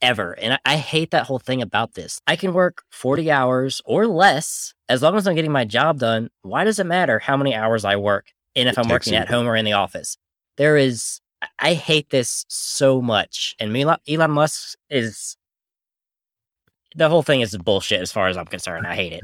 ever. 0.00 0.32
And 0.38 0.54
I, 0.54 0.58
I 0.64 0.76
hate 0.76 1.10
that 1.10 1.26
whole 1.26 1.38
thing 1.38 1.62
about 1.62 1.94
this. 1.94 2.20
I 2.26 2.36
can 2.36 2.52
work 2.52 2.82
40 2.90 3.30
hours 3.30 3.80
or 3.84 4.06
less 4.06 4.74
as 4.88 5.02
long 5.02 5.16
as 5.16 5.26
I'm 5.26 5.34
getting 5.34 5.52
my 5.52 5.64
job 5.64 5.98
done. 5.98 6.30
Why 6.42 6.64
does 6.64 6.78
it 6.78 6.84
matter 6.86 7.18
how 7.18 7.36
many 7.36 7.54
hours 7.54 7.84
I 7.84 7.96
work 7.96 8.32
and 8.56 8.68
if 8.68 8.78
It 8.78 8.80
I'm 8.80 8.88
working 8.88 9.14
you- 9.14 9.18
at 9.18 9.28
home 9.28 9.46
or 9.46 9.56
in 9.56 9.64
the 9.64 9.72
office? 9.74 10.16
There 10.56 10.76
is, 10.76 11.20
I- 11.58 11.74
hate 11.74 12.10
this 12.10 12.44
so 12.48 13.00
much. 13.00 13.54
And 13.60 13.76
Elon, 13.76 13.98
Elon 14.08 14.30
Musk 14.32 14.76
is, 14.90 15.36
the 16.96 17.08
whole 17.08 17.22
thing 17.22 17.40
is 17.42 17.56
bullshit 17.56 18.00
as 18.00 18.10
far 18.10 18.28
as 18.28 18.36
I'm 18.36 18.46
concerned. 18.46 18.86
I 18.86 18.94
hate 18.94 19.12
it. 19.12 19.22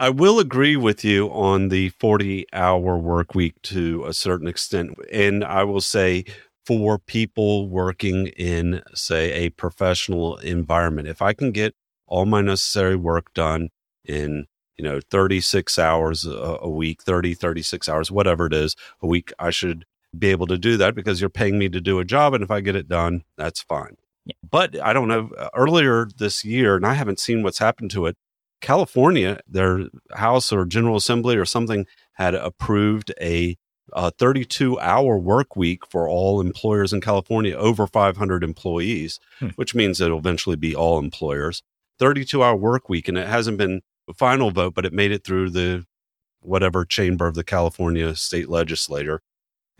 I 0.00 0.10
will 0.10 0.38
agree 0.38 0.76
with 0.76 1.04
you 1.04 1.28
on 1.30 1.70
the 1.70 1.88
40 1.88 2.46
hour 2.52 2.96
work 2.96 3.34
week 3.34 3.60
to 3.62 4.04
a 4.06 4.12
certain 4.14 4.46
extent. 4.46 4.96
And 5.12 5.42
I 5.44 5.64
will 5.64 5.80
say 5.80 6.24
for 6.68 6.98
people 6.98 7.66
working 7.66 8.26
in, 8.26 8.82
say, 8.94 9.32
a 9.32 9.48
professional 9.48 10.36
environment, 10.36 11.08
if 11.08 11.22
I 11.22 11.32
can 11.32 11.50
get 11.50 11.74
all 12.06 12.26
my 12.26 12.42
necessary 12.42 12.94
work 12.94 13.32
done 13.32 13.70
in, 14.04 14.44
you 14.76 14.84
know, 14.84 15.00
36 15.10 15.78
hours 15.78 16.26
a, 16.26 16.58
a 16.60 16.68
week, 16.68 17.02
30, 17.02 17.32
36 17.32 17.88
hours, 17.88 18.10
whatever 18.10 18.44
it 18.44 18.52
is 18.52 18.76
a 19.00 19.06
week, 19.06 19.32
I 19.38 19.48
should 19.48 19.86
be 20.18 20.28
able 20.28 20.46
to 20.46 20.58
do 20.58 20.76
that 20.76 20.94
because 20.94 21.22
you're 21.22 21.30
paying 21.30 21.58
me 21.58 21.70
to 21.70 21.80
do 21.80 22.00
a 22.00 22.04
job. 22.04 22.34
And 22.34 22.44
if 22.44 22.50
I 22.50 22.60
get 22.60 22.76
it 22.76 22.86
done, 22.86 23.24
that's 23.38 23.62
fine. 23.62 23.96
Yeah. 24.26 24.34
But 24.50 24.78
I 24.82 24.92
don't 24.92 25.08
know, 25.08 25.30
uh, 25.38 25.48
earlier 25.54 26.06
this 26.18 26.44
year, 26.44 26.76
and 26.76 26.84
I 26.84 26.92
haven't 26.92 27.18
seen 27.18 27.42
what's 27.42 27.60
happened 27.60 27.92
to 27.92 28.04
it, 28.04 28.18
California, 28.60 29.40
their 29.48 29.86
House 30.12 30.52
or 30.52 30.66
General 30.66 30.96
Assembly 30.96 31.38
or 31.38 31.46
something 31.46 31.86
had 32.12 32.34
approved 32.34 33.10
a, 33.22 33.56
a 33.92 34.10
32 34.10 34.78
hour 34.80 35.18
work 35.18 35.56
week 35.56 35.86
for 35.86 36.08
all 36.08 36.40
employers 36.40 36.92
in 36.92 37.00
California 37.00 37.54
over 37.56 37.86
500 37.86 38.44
employees, 38.44 39.18
Hmm. 39.38 39.48
which 39.56 39.74
means 39.74 40.00
it'll 40.00 40.18
eventually 40.18 40.56
be 40.56 40.74
all 40.74 40.98
employers. 40.98 41.62
32 41.98 42.42
hour 42.42 42.56
work 42.56 42.88
week. 42.88 43.08
And 43.08 43.18
it 43.18 43.26
hasn't 43.26 43.58
been 43.58 43.82
a 44.08 44.14
final 44.14 44.50
vote, 44.50 44.74
but 44.74 44.84
it 44.86 44.92
made 44.92 45.12
it 45.12 45.24
through 45.24 45.50
the 45.50 45.84
whatever 46.40 46.84
chamber 46.84 47.26
of 47.26 47.34
the 47.34 47.44
California 47.44 48.14
state 48.14 48.48
legislature. 48.48 49.20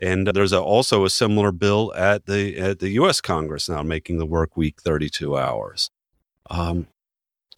And 0.01 0.27
there's 0.27 0.53
a, 0.53 0.59
also 0.61 1.03
a 1.05 1.09
similar 1.09 1.51
bill 1.51 1.93
at 1.95 2.25
the 2.25 2.57
at 2.57 2.79
the 2.79 2.89
U.S. 2.91 3.19
Congress 3.21 3.67
now, 3.69 3.83
making 3.83 4.17
the 4.17 4.25
work 4.25 4.55
week 4.55 4.81
32 4.81 5.37
hours. 5.37 5.89
Um, 6.49 6.87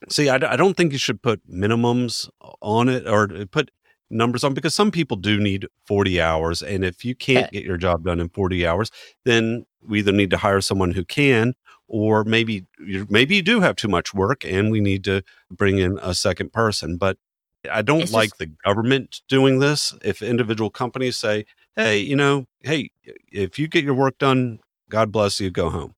see, 0.09 0.27
I, 0.29 0.35
I 0.35 0.55
don't 0.55 0.75
think 0.75 0.91
you 0.91 0.97
should 0.97 1.21
put 1.21 1.47
minimums 1.49 2.29
on 2.61 2.89
it 2.89 3.07
or 3.07 3.27
put 3.45 3.69
numbers 4.11 4.43
on 4.43 4.53
because 4.53 4.75
some 4.75 4.91
people 4.91 5.17
do 5.17 5.39
need 5.39 5.67
40 5.87 6.21
hours, 6.21 6.61
and 6.61 6.83
if 6.85 7.03
you 7.05 7.15
can't 7.15 7.51
get 7.51 7.63
your 7.63 7.77
job 7.77 8.03
done 8.03 8.19
in 8.19 8.29
40 8.29 8.65
hours, 8.67 8.91
then 9.25 9.65
we 9.81 9.99
either 9.99 10.11
need 10.11 10.29
to 10.31 10.37
hire 10.37 10.61
someone 10.61 10.91
who 10.91 11.03
can, 11.03 11.53
or 11.87 12.23
maybe 12.23 12.65
you 12.79 13.07
maybe 13.09 13.35
you 13.35 13.41
do 13.41 13.59
have 13.61 13.75
too 13.75 13.87
much 13.87 14.13
work, 14.13 14.45
and 14.45 14.71
we 14.71 14.79
need 14.79 15.03
to 15.05 15.21
bring 15.49 15.77
in 15.79 15.97
a 16.01 16.13
second 16.13 16.53
person. 16.53 16.97
But 16.97 17.17
I 17.71 17.81
don't 17.81 18.01
It's 18.01 18.13
like 18.13 18.29
just- 18.29 18.39
the 18.39 18.45
government 18.63 19.21
doing 19.27 19.59
this. 19.59 19.93
If 20.03 20.21
individual 20.21 20.69
companies 20.69 21.17
say, 21.17 21.45
hey, 21.75 21.99
you 21.99 22.15
know, 22.15 22.45
hey, 22.61 22.91
if 23.31 23.59
you 23.59 23.67
get 23.67 23.83
your 23.83 23.93
work 23.93 24.17
done, 24.17 24.59
God 24.89 25.11
bless 25.11 25.39
you, 25.39 25.49
go 25.51 25.69
home. 25.69 25.95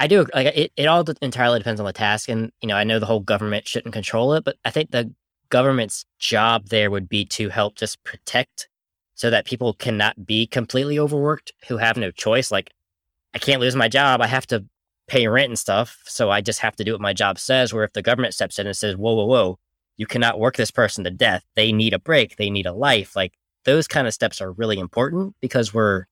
I 0.00 0.06
do 0.08 0.26
like 0.34 0.48
it. 0.48 0.72
It 0.76 0.86
all 0.86 1.04
entirely 1.22 1.58
depends 1.60 1.80
on 1.80 1.86
the 1.86 1.92
task, 1.92 2.28
and 2.28 2.50
you 2.60 2.68
know, 2.68 2.76
I 2.76 2.84
know 2.84 2.98
the 2.98 3.06
whole 3.06 3.20
government 3.20 3.66
shouldn't 3.68 3.94
control 3.94 4.34
it, 4.34 4.44
but 4.44 4.56
I 4.64 4.70
think 4.70 4.90
the 4.90 5.14
government's 5.54 6.04
job 6.18 6.66
there 6.66 6.90
would 6.90 7.08
be 7.08 7.24
to 7.24 7.48
help 7.48 7.76
just 7.76 8.02
protect, 8.02 8.68
so 9.14 9.30
that 9.30 9.46
people 9.46 9.72
cannot 9.74 10.26
be 10.26 10.48
completely 10.48 10.98
overworked 10.98 11.52
who 11.68 11.76
have 11.76 11.96
no 11.96 12.10
choice. 12.10 12.50
Like, 12.50 12.72
I 13.34 13.38
can't 13.38 13.60
lose 13.60 13.76
my 13.76 13.88
job; 13.88 14.20
I 14.20 14.26
have 14.26 14.48
to 14.48 14.64
pay 15.06 15.28
rent 15.28 15.50
and 15.50 15.58
stuff, 15.58 16.02
so 16.06 16.28
I 16.28 16.40
just 16.40 16.58
have 16.60 16.74
to 16.76 16.84
do 16.84 16.92
what 16.92 17.00
my 17.00 17.12
job 17.12 17.38
says. 17.38 17.72
Where 17.72 17.84
if 17.84 17.92
the 17.92 18.02
government 18.02 18.34
steps 18.34 18.58
in 18.58 18.66
and 18.66 18.76
says, 18.76 18.96
"Whoa, 18.96 19.14
whoa, 19.14 19.26
whoa," 19.26 19.58
you 19.96 20.06
cannot 20.06 20.40
work 20.40 20.56
this 20.56 20.72
person 20.72 21.04
to 21.04 21.10
death. 21.10 21.44
They 21.54 21.70
need 21.72 21.94
a 21.94 22.00
break. 22.00 22.36
They 22.36 22.50
need 22.50 22.66
a 22.66 22.72
life. 22.72 23.14
Like 23.14 23.34
those 23.64 23.86
kind 23.86 24.08
of 24.08 24.14
steps 24.14 24.40
are 24.40 24.52
really 24.52 24.80
important 24.80 25.36
because 25.40 25.72
we're 25.72 26.06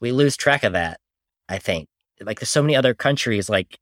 we 0.00 0.12
lose 0.12 0.36
track 0.36 0.62
of 0.64 0.72
that. 0.74 1.00
I 1.48 1.58
think 1.58 1.88
like 2.20 2.38
there's 2.38 2.50
so 2.50 2.62
many 2.62 2.76
other 2.76 2.94
countries 2.94 3.48
like 3.50 3.78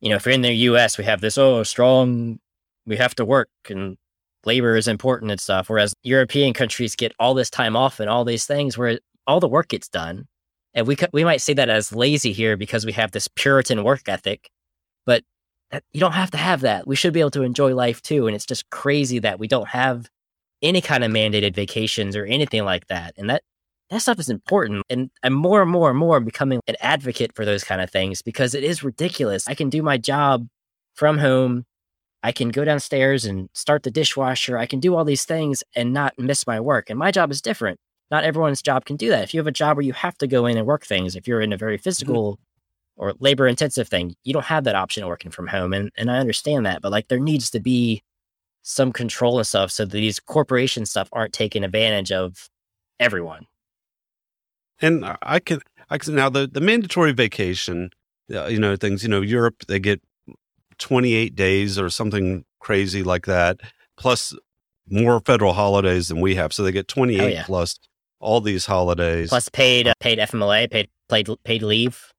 you 0.00 0.08
know 0.08 0.16
if 0.16 0.24
you're 0.24 0.34
in 0.34 0.42
the 0.42 0.54
us 0.54 0.98
we 0.98 1.04
have 1.04 1.20
this 1.20 1.38
oh 1.38 1.62
strong 1.62 2.40
we 2.88 2.96
have 2.96 3.14
to 3.14 3.24
work 3.24 3.48
and 3.68 3.96
labor 4.44 4.76
is 4.76 4.88
important 4.88 5.30
and 5.30 5.40
stuff 5.40 5.68
whereas 5.68 5.94
european 6.02 6.52
countries 6.52 6.96
get 6.96 7.12
all 7.18 7.34
this 7.34 7.50
time 7.50 7.76
off 7.76 8.00
and 8.00 8.08
all 8.08 8.24
these 8.24 8.46
things 8.46 8.78
where 8.78 8.98
all 9.26 9.40
the 9.40 9.48
work 9.48 9.68
gets 9.68 9.88
done 9.88 10.26
and 10.74 10.86
we 10.86 10.96
we 11.12 11.24
might 11.24 11.40
say 11.40 11.52
that 11.52 11.68
as 11.68 11.92
lazy 11.92 12.32
here 12.32 12.56
because 12.56 12.86
we 12.86 12.92
have 12.92 13.12
this 13.12 13.28
puritan 13.28 13.84
work 13.84 14.08
ethic 14.08 14.48
but 15.04 15.22
that, 15.70 15.82
you 15.92 16.00
don't 16.00 16.12
have 16.12 16.30
to 16.30 16.38
have 16.38 16.62
that 16.62 16.86
we 16.86 16.96
should 16.96 17.12
be 17.12 17.20
able 17.20 17.30
to 17.30 17.42
enjoy 17.42 17.74
life 17.74 18.00
too 18.02 18.26
and 18.26 18.34
it's 18.34 18.46
just 18.46 18.68
crazy 18.70 19.18
that 19.18 19.38
we 19.38 19.48
don't 19.48 19.68
have 19.68 20.08
any 20.62 20.80
kind 20.80 21.04
of 21.04 21.10
mandated 21.10 21.54
vacations 21.54 22.16
or 22.16 22.24
anything 22.24 22.64
like 22.64 22.86
that 22.86 23.12
and 23.16 23.28
that 23.28 23.42
that 23.90 24.02
stuff 24.02 24.18
is 24.18 24.28
important. 24.28 24.84
And 24.90 25.10
I'm 25.22 25.32
more 25.32 25.62
and 25.62 25.70
more 25.70 25.90
and 25.90 25.98
more 25.98 26.20
becoming 26.20 26.60
an 26.66 26.76
advocate 26.80 27.34
for 27.34 27.44
those 27.44 27.64
kind 27.64 27.80
of 27.80 27.90
things 27.90 28.22
because 28.22 28.54
it 28.54 28.62
is 28.62 28.82
ridiculous. 28.82 29.48
I 29.48 29.54
can 29.54 29.70
do 29.70 29.82
my 29.82 29.96
job 29.96 30.46
from 30.94 31.18
home. 31.18 31.64
I 32.22 32.32
can 32.32 32.48
go 32.48 32.64
downstairs 32.64 33.24
and 33.24 33.48
start 33.52 33.84
the 33.84 33.90
dishwasher. 33.90 34.58
I 34.58 34.66
can 34.66 34.80
do 34.80 34.96
all 34.96 35.04
these 35.04 35.24
things 35.24 35.62
and 35.76 35.92
not 35.92 36.18
miss 36.18 36.46
my 36.46 36.58
work. 36.60 36.90
And 36.90 36.98
my 36.98 37.10
job 37.10 37.30
is 37.30 37.40
different. 37.40 37.78
Not 38.10 38.24
everyone's 38.24 38.62
job 38.62 38.84
can 38.84 38.96
do 38.96 39.10
that. 39.10 39.22
If 39.22 39.34
you 39.34 39.40
have 39.40 39.46
a 39.46 39.52
job 39.52 39.76
where 39.76 39.84
you 39.84 39.92
have 39.92 40.16
to 40.18 40.26
go 40.26 40.46
in 40.46 40.56
and 40.56 40.66
work 40.66 40.84
things, 40.84 41.14
if 41.14 41.28
you're 41.28 41.40
in 41.40 41.52
a 41.52 41.58
very 41.58 41.78
physical 41.78 42.38
or 42.96 43.14
labor 43.20 43.46
intensive 43.46 43.88
thing, 43.88 44.14
you 44.24 44.32
don't 44.32 44.46
have 44.46 44.64
that 44.64 44.74
option 44.74 45.02
of 45.02 45.08
working 45.08 45.30
from 45.30 45.46
home. 45.46 45.72
And 45.72 45.90
and 45.96 46.10
I 46.10 46.18
understand 46.18 46.66
that, 46.66 46.82
but 46.82 46.90
like 46.90 47.08
there 47.08 47.20
needs 47.20 47.50
to 47.50 47.60
be 47.60 48.02
some 48.62 48.92
control 48.92 49.38
and 49.38 49.46
stuff 49.46 49.70
so 49.70 49.84
that 49.84 49.92
these 49.92 50.20
corporation 50.20 50.84
stuff 50.84 51.08
aren't 51.12 51.32
taking 51.32 51.64
advantage 51.64 52.12
of 52.12 52.48
everyone. 52.98 53.46
And 54.80 55.04
I 55.22 55.38
can, 55.40 55.60
I 55.90 55.98
can 55.98 56.14
now 56.14 56.28
the, 56.28 56.46
the 56.46 56.60
mandatory 56.60 57.12
vacation, 57.12 57.90
uh, 58.32 58.46
you 58.46 58.58
know, 58.58 58.76
things, 58.76 59.02
you 59.02 59.08
know, 59.08 59.22
Europe, 59.22 59.64
they 59.66 59.78
get 59.78 60.02
28 60.78 61.34
days 61.34 61.78
or 61.78 61.90
something 61.90 62.44
crazy 62.60 63.02
like 63.02 63.26
that, 63.26 63.60
plus 63.96 64.34
more 64.88 65.20
federal 65.20 65.52
holidays 65.52 66.08
than 66.08 66.20
we 66.20 66.34
have. 66.36 66.52
So 66.52 66.62
they 66.62 66.72
get 66.72 66.88
28 66.88 67.20
Oh, 67.20 67.26
yeah. 67.26 67.44
plus 67.44 67.78
all 68.20 68.40
these 68.40 68.66
holidays. 68.66 69.28
Plus 69.28 69.48
paid 69.48 69.86
uh, 69.88 69.94
paid 70.00 70.18
FMLA, 70.18 70.70
paid 70.70 70.88
paid 71.08 71.28
paid 71.44 71.62
leave. 71.62 72.12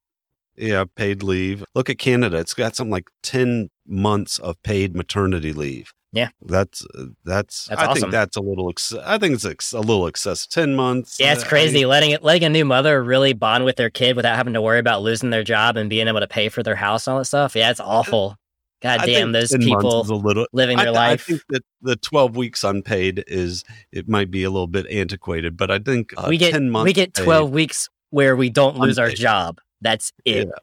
yeah, 0.56 0.84
paid 0.96 1.24
leave. 1.24 1.64
Look 1.76 1.90
at 1.90 1.98
Canada. 1.98 2.38
It's 2.38 2.54
got 2.54 2.76
something 2.76 2.92
like 2.92 3.10
10 3.24 3.70
months 3.88 4.38
of 4.40 4.62
paid 4.64 4.96
maternity 4.96 5.52
leave. 5.54 5.92
Yeah. 6.12 6.30
that's 6.42 6.84
that's. 7.24 7.66
That's 7.66 7.82
I 7.82 7.86
awesome. 7.86 8.02
think 8.02 8.12
that's 8.12 8.36
a 8.36 8.42
little. 8.42 8.68
Ex- 8.70 8.94
I 8.96 9.20
think 9.20 9.36
it's 9.36 9.46
ex- 9.46 9.74
a 9.74 9.80
little 9.80 10.08
excessive. 10.08 10.50
Ten 10.50 10.76
months. 10.76 11.20
Yeah, 11.20 11.34
it's 11.34 11.44
uh, 11.44 11.48
crazy 11.48 11.84
I- 11.86 11.88
letting 11.88 12.10
it 12.12 12.24
letting 12.24 12.46
a 12.46 12.50
new 12.50 12.66
mother 12.66 13.04
really 13.04 13.34
bond 13.34 13.64
with 13.64 13.76
their 13.76 13.92
kid 13.92 14.16
without 14.16 14.36
having 14.36 14.54
to 14.54 14.62
worry 14.62 14.80
about 14.80 15.04
losing 15.04 15.30
their 15.30 15.44
job 15.44 15.78
and 15.78 15.88
being 15.88 16.08
able 16.08 16.20
to 16.22 16.28
pay 16.28 16.50
for 16.50 16.64
their 16.64 16.76
house 16.76 17.06
and 17.06 17.14
all 17.14 17.20
that 17.20 17.26
stuff. 17.26 17.56
Yeah, 17.56 17.70
it's 17.70 17.80
awful. 17.80 18.38
God 18.82 19.02
I 19.02 19.06
damn, 19.08 19.32
those 19.34 19.56
people 19.58 20.02
a 20.02 20.14
little. 20.14 20.48
living 20.54 20.78
their 20.78 20.86
th- 20.88 20.98
I 20.98 21.10
life. 21.10 21.26
think 21.26 21.42
that 21.50 21.64
the 21.82 21.96
twelve 21.98 22.38
weeks 22.38 22.64
unpaid 22.64 23.24
is 23.28 23.64
it 23.92 24.08
might 24.08 24.32
be 24.32 24.44
a 24.44 24.50
little 24.50 24.68
bit 24.68 24.88
antiquated, 24.90 25.58
but 25.58 25.70
I 25.70 25.80
think 25.80 26.14
uh, 26.18 26.28
we 26.30 26.38
get 26.38 26.52
ten 26.54 26.70
months. 26.70 26.86
we 26.86 26.94
get 26.94 27.14
twelve 27.14 27.52
weeks 27.52 27.90
where 28.12 28.36
we 28.36 28.50
don't 28.50 28.78
lose 28.78 28.98
our 28.98 29.10
job. 29.10 29.60
That's 29.82 30.14
it. 30.26 30.48
Yeah. 30.48 30.54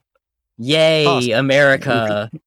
Yay, 0.59 1.05
Possibly. 1.05 1.33
America! 1.33 2.31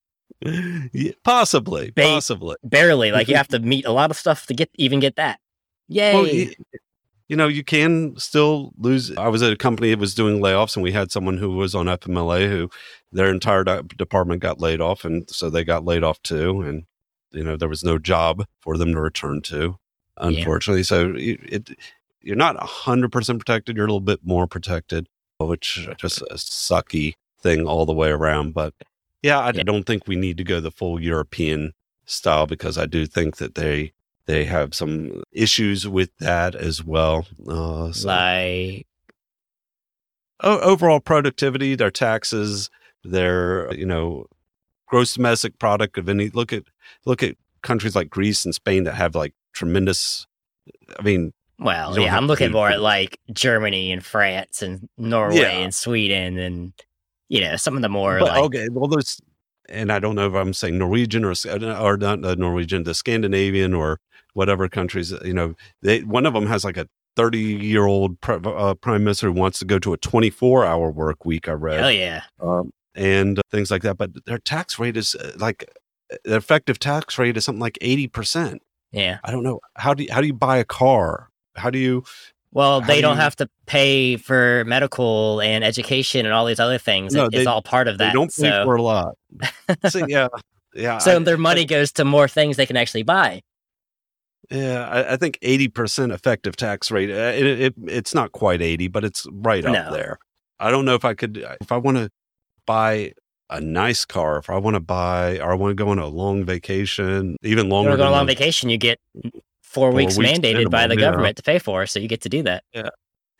Yeah, 0.93 1.11
possibly, 1.25 1.91
Ba- 1.91 2.03
possibly. 2.03 2.55
Barely. 2.63 3.11
Like 3.11 3.27
you 3.27 3.35
have 3.41 3.49
to 3.49 3.59
meet 3.59 3.85
a 3.85 3.91
lot 3.91 4.09
of 4.09 4.15
stuff 4.17 4.45
to 4.47 4.53
get 4.53 4.69
even 4.75 4.99
get 5.01 5.17
that. 5.17 5.37
Yay! 5.89 6.13
Well, 6.13 6.53
you, 7.29 7.35
know, 7.37 7.47
you 7.47 7.63
can 7.63 8.15
still 8.17 8.73
lose. 8.77 9.15
I 9.15 9.29
was 9.29 9.41
at 9.41 9.53
a 9.53 9.57
company 9.57 9.91
that 9.91 9.99
was 9.99 10.13
doing 10.15 10.41
layoffs, 10.41 10.75
and 10.75 10.83
we 10.83 10.91
had 10.91 11.11
someone 11.11 11.37
who 11.37 11.51
was 11.51 11.73
on 11.75 11.85
FMLA 11.85 12.49
who 12.49 12.69
their 13.11 13.31
entire 13.31 13.63
department 13.63 14.41
got 14.41 14.59
laid 14.59 14.81
off, 14.81 15.05
and 15.05 15.29
so 15.29 15.49
they 15.49 15.63
got 15.63 15.85
laid 15.85 16.03
off 16.03 16.21
too. 16.23 16.61
And 16.61 16.83
you 17.31 17.43
know, 17.43 17.55
there 17.55 17.69
was 17.69 17.83
no 17.83 17.97
job 17.97 18.45
for 18.59 18.77
them 18.77 18.91
to 18.93 18.99
return 18.99 19.41
to, 19.43 19.77
unfortunately. 20.17 20.83
So 20.83 21.13
it, 21.15 21.39
it 21.43 21.69
you're 22.21 22.35
not 22.35 22.61
hundred 22.61 23.11
percent 23.11 23.39
protected. 23.39 23.77
You're 23.77 23.85
a 23.85 23.89
little 23.89 24.01
bit 24.01 24.19
more 24.23 24.47
protected, 24.47 25.07
which 25.39 25.77
is 25.77 25.95
just 25.97 26.21
a 26.23 26.35
sucky 26.35 27.13
thing 27.41 27.65
all 27.67 27.85
the 27.85 27.93
way 27.93 28.09
around. 28.09 28.53
But 28.53 28.73
yeah, 29.21 29.39
I 29.39 29.51
Yeah. 29.53 29.63
don't 29.63 29.85
think 29.85 30.07
we 30.07 30.15
need 30.15 30.37
to 30.37 30.43
go 30.43 30.59
the 30.59 30.71
full 30.71 31.01
European 31.01 31.73
style 32.05 32.47
because 32.47 32.77
I 32.77 32.85
do 32.87 33.05
think 33.05 33.37
that 33.37 33.55
they 33.55 33.93
they 34.29 34.45
have 34.45 34.75
some 34.75 35.23
issues 35.31 35.87
with 35.87 36.15
that 36.19 36.53
as 36.53 36.83
well. 36.83 37.25
Uh, 37.47 37.91
so- 37.91 38.07
like 38.07 38.85
o- 40.41 40.59
overall 40.59 40.99
productivity, 40.99 41.73
their 41.75 41.89
taxes, 41.91 42.69
their 43.03 43.73
you 43.73 43.85
know 43.87 44.25
gross 44.85 45.15
domestic 45.15 45.57
product 45.57 45.97
of 45.97 46.07
any 46.09 46.29
look 46.29 46.53
at 46.53 46.63
look 47.05 47.23
at 47.23 47.35
countries 47.63 47.95
like 47.95 48.09
Greece 48.09 48.45
and 48.45 48.53
Spain 48.53 48.83
that 48.83 48.93
have 48.93 49.15
like 49.15 49.33
tremendous. 49.53 50.27
I 50.99 51.01
mean, 51.01 51.33
well, 51.57 51.97
yeah, 51.99 52.15
I'm 52.15 52.27
looking 52.27 52.51
more 52.51 52.69
at 52.69 52.81
like 52.81 53.19
Germany 53.33 53.91
and 53.91 54.05
France 54.05 54.61
and 54.61 54.87
Norway 54.97 55.37
Yeah. 55.41 55.49
and 55.49 55.73
Sweden 55.73 56.37
and 56.37 56.73
you 57.29 57.41
know 57.41 57.55
some 57.55 57.75
of 57.75 57.81
the 57.81 57.89
more 57.89 58.19
but, 58.19 58.27
like 58.29 58.43
okay, 58.43 58.67
well, 58.71 58.87
there's 58.87 59.19
and 59.67 59.91
I 59.91 59.99
don't 59.99 60.15
know 60.15 60.27
if 60.27 60.33
I'm 60.35 60.53
saying 60.53 60.77
Norwegian 60.77 61.25
or 61.25 61.33
or 61.79 61.97
not 61.97 62.21
the 62.21 62.35
Norwegian, 62.35 62.83
the 62.83 62.93
Scandinavian 62.93 63.73
or 63.73 63.99
whatever 64.33 64.67
countries. 64.69 65.11
You 65.23 65.33
know, 65.33 65.55
they 65.81 66.01
one 66.01 66.25
of 66.25 66.33
them 66.33 66.45
has 66.47 66.63
like 66.63 66.77
a 66.77 66.87
30 67.15 67.39
year 67.39 67.85
old 67.85 68.19
pr- 68.21 68.47
uh, 68.47 68.73
prime 68.75 69.03
minister 69.03 69.27
who 69.27 69.33
wants 69.33 69.59
to 69.59 69.65
go 69.65 69.79
to 69.79 69.93
a 69.93 69.97
24 69.97 70.65
hour 70.65 70.91
work 70.91 71.25
week. 71.25 71.47
I 71.49 71.53
read. 71.53 71.83
oh 71.83 71.89
yeah. 71.89 72.23
um, 72.41 72.71
and 72.95 73.39
things 73.51 73.71
like 73.71 73.81
that. 73.83 73.97
But 73.97 74.25
their 74.25 74.39
tax 74.39 74.79
rate 74.79 74.97
is 74.97 75.15
uh, 75.15 75.33
like 75.37 75.65
the 76.23 76.35
effective 76.35 76.79
tax 76.79 77.17
rate 77.17 77.37
is 77.37 77.45
something 77.45 77.59
like 77.61 77.77
eighty 77.81 78.07
percent. 78.07 78.61
Yeah. 78.91 79.19
I 79.23 79.31
don't 79.31 79.43
know 79.43 79.59
how 79.75 79.93
do 79.93 80.03
you, 80.03 80.11
how 80.11 80.21
do 80.21 80.27
you 80.27 80.33
buy 80.33 80.57
a 80.57 80.65
car? 80.65 81.29
How 81.55 81.69
do 81.69 81.77
you? 81.77 82.03
Well, 82.51 82.81
they 82.81 82.95
do 82.95 83.01
don't 83.03 83.17
you- 83.17 83.21
have 83.21 83.35
to 83.37 83.49
pay 83.67 84.17
for 84.17 84.63
medical 84.65 85.39
and 85.41 85.63
education 85.63 86.25
and 86.25 86.33
all 86.33 86.45
these 86.47 86.59
other 86.59 86.79
things. 86.79 87.13
No, 87.13 87.25
It- 87.25 87.31
they- 87.33 87.37
it's 87.39 87.47
all 87.47 87.61
part 87.61 87.87
of 87.87 87.99
that. 87.99 88.07
They 88.07 88.13
don't 88.13 88.29
pay 88.35 88.49
so 88.49 88.65
for 88.65 88.75
a 88.75 88.81
lot. 88.81 89.15
so, 89.89 90.05
yeah, 90.07 90.29
yeah. 90.73 90.97
so 90.97 91.17
I- 91.17 91.19
their 91.19 91.37
money 91.37 91.63
goes 91.65 91.91
to 91.93 92.05
more 92.05 92.27
things 92.27 92.57
they 92.57 92.65
can 92.65 92.77
actually 92.77 93.03
buy. 93.03 93.41
Yeah, 94.49 94.87
I, 94.89 95.13
I 95.13 95.17
think 95.17 95.37
eighty 95.41 95.67
percent 95.67 96.11
effective 96.11 96.55
tax 96.55 96.89
rate. 96.91 97.09
Uh, 97.09 97.33
it, 97.35 97.45
it 97.45 97.73
it's 97.87 98.13
not 98.15 98.31
quite 98.31 98.61
eighty, 98.61 98.87
but 98.87 99.03
it's 99.03 99.27
right 99.31 99.63
up 99.65 99.73
No. 99.73 99.91
there. 99.93 100.19
I 100.59 100.71
don't 100.71 100.85
know 100.85 100.95
if 100.95 101.05
I 101.05 101.13
could 101.13 101.37
if 101.61 101.71
I 101.71 101.77
want 101.77 101.97
to 101.97 102.09
buy 102.65 103.13
a 103.49 103.59
nice 103.61 104.05
car, 104.05 104.37
if 104.37 104.49
I 104.49 104.57
want 104.57 104.75
to 104.75 104.79
buy 104.79 105.39
or 105.39 105.51
I 105.51 105.55
want 105.55 105.71
to 105.71 105.75
go 105.83 105.89
on 105.89 105.97
a 105.99 106.07
long 106.07 106.43
vacation, 106.45 107.35
even 107.43 107.65
You 107.65 107.71
longer. 107.71 107.91
to 107.91 107.97
go 107.97 108.03
on 108.03 108.09
a 108.09 108.15
long 108.15 108.27
vacation, 108.27 108.69
you 108.69 108.77
get 108.77 108.99
four, 109.63 109.91
weeks, 109.91 110.17
weeks 110.17 110.31
mandated 110.37 110.69
by 110.69 110.83
the 110.83 110.89
minimum, 110.89 110.99
yeah. 110.99 111.05
government 111.11 111.37
to 111.37 111.43
pay 111.43 111.57
for, 111.59 111.85
so 111.87 111.99
you 111.99 112.07
get 112.07 112.21
to 112.21 112.29
do 112.29 112.43
that. 112.43 112.63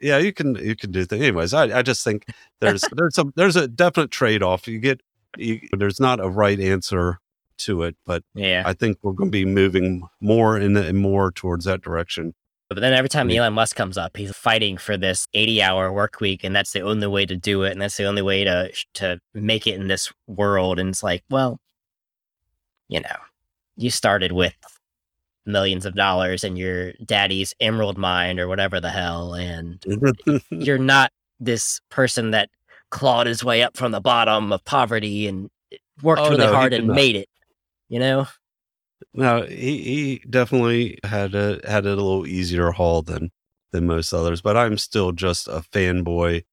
yeah 0.02 0.18
you 0.18 0.32
can 0.32 0.56
you 0.56 0.76
can 0.76 0.92
do 0.92 1.04
things 1.06 1.22
anyways 1.22 1.54
i, 1.54 1.78
I 1.80 1.82
just 1.82 2.04
think 2.06 2.26
there's 2.62 2.82
there's 2.96 3.18
a 3.18 3.26
there's 3.36 3.56
a 3.58 3.68
definite 3.68 4.12
trade-off 4.12 4.66
you 4.68 4.80
get 4.80 5.02
you, 5.38 5.60
there's 5.78 6.00
not 6.00 6.20
a 6.24 6.30
right 6.30 6.60
answer 6.60 7.20
to 7.60 7.84
it 7.84 7.96
but 8.06 8.24
Yeah. 8.34 8.64
i 8.66 8.74
think 8.74 8.98
we're 9.02 9.14
going 9.14 9.30
to 9.30 9.38
be 9.38 9.46
moving 9.46 10.04
more 10.22 10.58
and 10.58 10.78
and 10.78 10.98
more 10.98 11.32
towards 11.32 11.66
that 11.66 11.82
direction 11.82 12.34
But 12.70 12.82
then 12.82 12.94
every 12.94 13.10
time. 13.10 13.30
Elon 13.32 13.54
Musk 13.54 13.76
comes 13.76 13.98
up, 13.98 14.16
he's 14.16 14.32
fighting 14.36 14.78
for 14.78 14.96
this 14.96 15.28
80 15.34 15.62
hour 15.64 15.92
work 15.92 16.22
week, 16.22 16.44
and 16.44 16.56
that's 16.56 16.72
the 16.72 16.82
only 16.82 17.08
way 17.08 17.26
to 17.26 17.36
do 17.36 17.64
it, 17.64 17.72
and 17.72 17.82
that's 17.82 17.98
the 17.98 18.06
only 18.06 18.22
way 18.22 18.44
to 18.44 18.70
to 18.94 19.20
make 19.34 19.66
it 19.66 19.74
in 19.74 19.88
this 19.88 20.14
world. 20.28 20.78
And 20.80 20.90
it's 20.90 21.02
like, 21.02 21.24
well, 21.32 21.60
you 22.88 23.00
know, 23.02 23.18
you 23.76 23.90
started 23.90 24.32
with 24.34 24.54
millions 25.48 25.86
of 25.86 25.96
dollars 25.96 26.44
in 26.44 26.56
your 26.58 26.94
daddy's 27.04 27.56
emerald 27.60 27.98
mine 27.98 28.40
or 28.40 28.48
whatever 28.48 28.80
the 28.80 28.92
hell, 28.92 29.34
and 29.34 29.84
you're 30.52 30.78
not 30.78 31.12
this 31.40 31.82
person 31.90 32.30
that 32.32 32.50
clawed 32.92 33.26
his 33.28 33.44
way 33.44 33.64
up 33.64 33.76
from 33.78 33.92
the 33.92 34.02
bottom 34.02 34.52
of 34.54 34.64
poverty 34.66 35.26
and 35.28 35.50
worked 36.04 36.22
Oh, 36.22 36.30
really 36.30 36.46
no, 36.46 36.54
hard 36.54 36.74
and 36.74 36.88
not. 36.88 36.96
made 36.96 37.16
it. 37.16 37.30
You 37.90 38.00
know, 38.00 38.28
no 39.14 39.44
he, 39.44 39.78
he 39.84 40.22
definitely 40.30 41.00
had 41.04 41.34
a 41.36 41.60
had 41.68 41.86
a 41.86 41.96
little 41.96 42.26
easier 42.28 42.72
haul 42.72 43.02
than 43.02 43.32
than 43.72 43.88
most 43.88 44.12
others 44.14 44.42
but 44.42 44.58
i'm 44.58 44.78
still 44.78 45.12
just 45.12 45.48
a 45.48 45.64
fanboy 45.74 46.44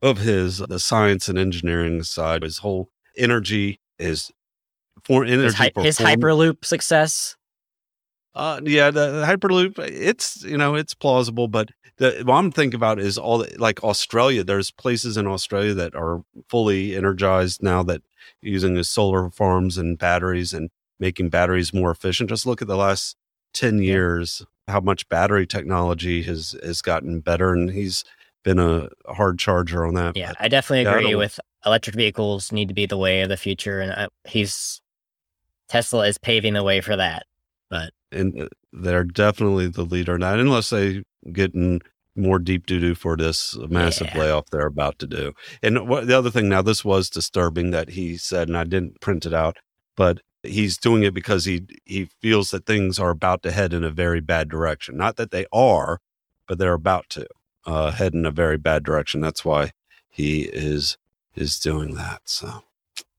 of 0.00 0.18
his 0.18 0.58
the 0.58 0.80
science 0.80 1.28
and 1.28 1.38
engineering 1.38 2.02
side 2.02 2.42
his 2.42 2.58
whole 2.58 2.88
energy 3.16 3.80
is 3.98 4.32
for 5.04 5.24
energy 5.24 5.44
his, 5.44 5.54
hy- 5.54 5.72
his 5.82 5.98
hyperloop 5.98 6.64
success. 6.64 7.36
Uh, 8.34 8.60
yeah, 8.64 8.90
the, 8.90 9.10
the 9.10 9.26
Hyperloop, 9.26 9.78
it's 9.78 10.42
you 10.42 10.56
know 10.56 10.74
it's 10.74 10.94
plausible, 10.94 11.48
but 11.48 11.68
the 11.98 12.22
what 12.24 12.36
I'm 12.36 12.50
thinking 12.50 12.76
about 12.76 12.98
is 12.98 13.18
all 13.18 13.38
the- 13.38 13.54
like 13.58 13.84
Australia. 13.84 14.42
There's 14.42 14.70
places 14.70 15.18
in 15.18 15.26
Australia 15.26 15.74
that 15.74 15.94
are 15.94 16.22
fully 16.48 16.96
energized 16.96 17.62
now 17.62 17.82
that 17.82 18.00
using 18.42 18.74
the 18.74 18.84
solar 18.84 19.30
farms 19.30 19.78
and 19.78 19.98
batteries 19.98 20.52
and 20.52 20.70
making 20.98 21.30
batteries 21.30 21.72
more 21.72 21.90
efficient. 21.90 22.28
Just 22.28 22.46
look 22.46 22.60
at 22.62 22.68
the 22.68 22.76
last 22.76 23.16
ten 23.54 23.82
years, 23.82 24.44
how 24.68 24.80
much 24.80 25.08
battery 25.08 25.46
technology 25.46 26.22
has 26.24 26.54
has 26.62 26.82
gotten 26.82 27.20
better, 27.20 27.52
and 27.52 27.70
he's 27.70 28.04
been 28.44 28.58
a 28.58 28.88
hard 29.08 29.38
charger 29.38 29.86
on 29.86 29.94
that. 29.94 30.16
Yeah, 30.16 30.28
but- 30.30 30.42
I 30.42 30.48
definitely 30.48 30.86
I 30.86 30.98
agree 30.98 31.14
with 31.14 31.38
electric 31.64 31.94
vehicles 31.96 32.50
need 32.52 32.68
to 32.68 32.74
be 32.74 32.86
the 32.86 32.96
way 32.98 33.22
of 33.22 33.28
the 33.28 33.36
future, 33.36 33.80
and 33.80 33.92
I, 33.92 34.08
he's 34.26 34.80
Tesla 35.68 36.06
is 36.06 36.18
paving 36.18 36.54
the 36.54 36.62
way 36.64 36.80
for 36.80 36.96
that. 36.96 37.24
and 38.10 38.42
uh, 38.42 38.48
they're 38.72 39.04
definitely 39.04 39.68
the 39.68 39.84
leader 39.84 40.14
in 40.16 40.20
that, 40.20 40.38
unless 40.38 40.70
they 40.70 41.02
get 41.32 41.54
in 41.54 41.80
more 42.14 42.38
deep 42.38 42.66
doo 42.66 42.80
doo 42.80 42.94
for 42.94 43.16
this 43.16 43.56
massive 43.68 44.08
Yeah. 44.14 44.20
layoff 44.20 44.50
they're 44.50 44.66
about 44.66 44.98
to 45.00 45.06
do. 45.06 45.32
And 45.62 45.88
what, 45.88 46.06
the 46.06 46.16
other 46.16 46.30
thing, 46.30 46.48
now 46.48 46.62
this 46.62 46.84
was 46.84 47.08
disturbing 47.08 47.70
that 47.70 47.90
he 47.90 48.16
said, 48.16 48.48
and 48.48 48.56
I 48.56 48.64
didn't 48.64 49.00
print 49.00 49.24
it 49.26 49.32
out, 49.34 49.56
but 49.96 50.20
he's 50.42 50.76
doing 50.76 51.04
it 51.04 51.14
because 51.14 51.44
he 51.44 51.62
he 51.84 52.08
feels 52.20 52.50
that 52.50 52.66
things 52.66 52.98
are 52.98 53.10
about 53.10 53.42
to 53.44 53.52
head 53.52 53.72
in 53.72 53.84
a 53.84 53.90
very 53.90 54.20
bad 54.20 54.48
direction. 54.48 54.96
Not 54.96 55.16
that 55.16 55.30
they 55.30 55.46
are, 55.52 56.00
but 56.46 56.58
they're 56.58 56.72
about 56.74 57.08
to 57.10 57.26
uh, 57.64 57.92
head 57.92 58.12
in 58.14 58.26
a 58.26 58.30
very 58.30 58.58
bad 58.58 58.82
direction. 58.84 59.20
That's 59.20 59.44
why 59.44 59.70
he 60.10 60.42
is 60.42 60.98
is 61.34 61.58
doing 61.58 61.94
that. 61.94 62.22
So 62.24 62.64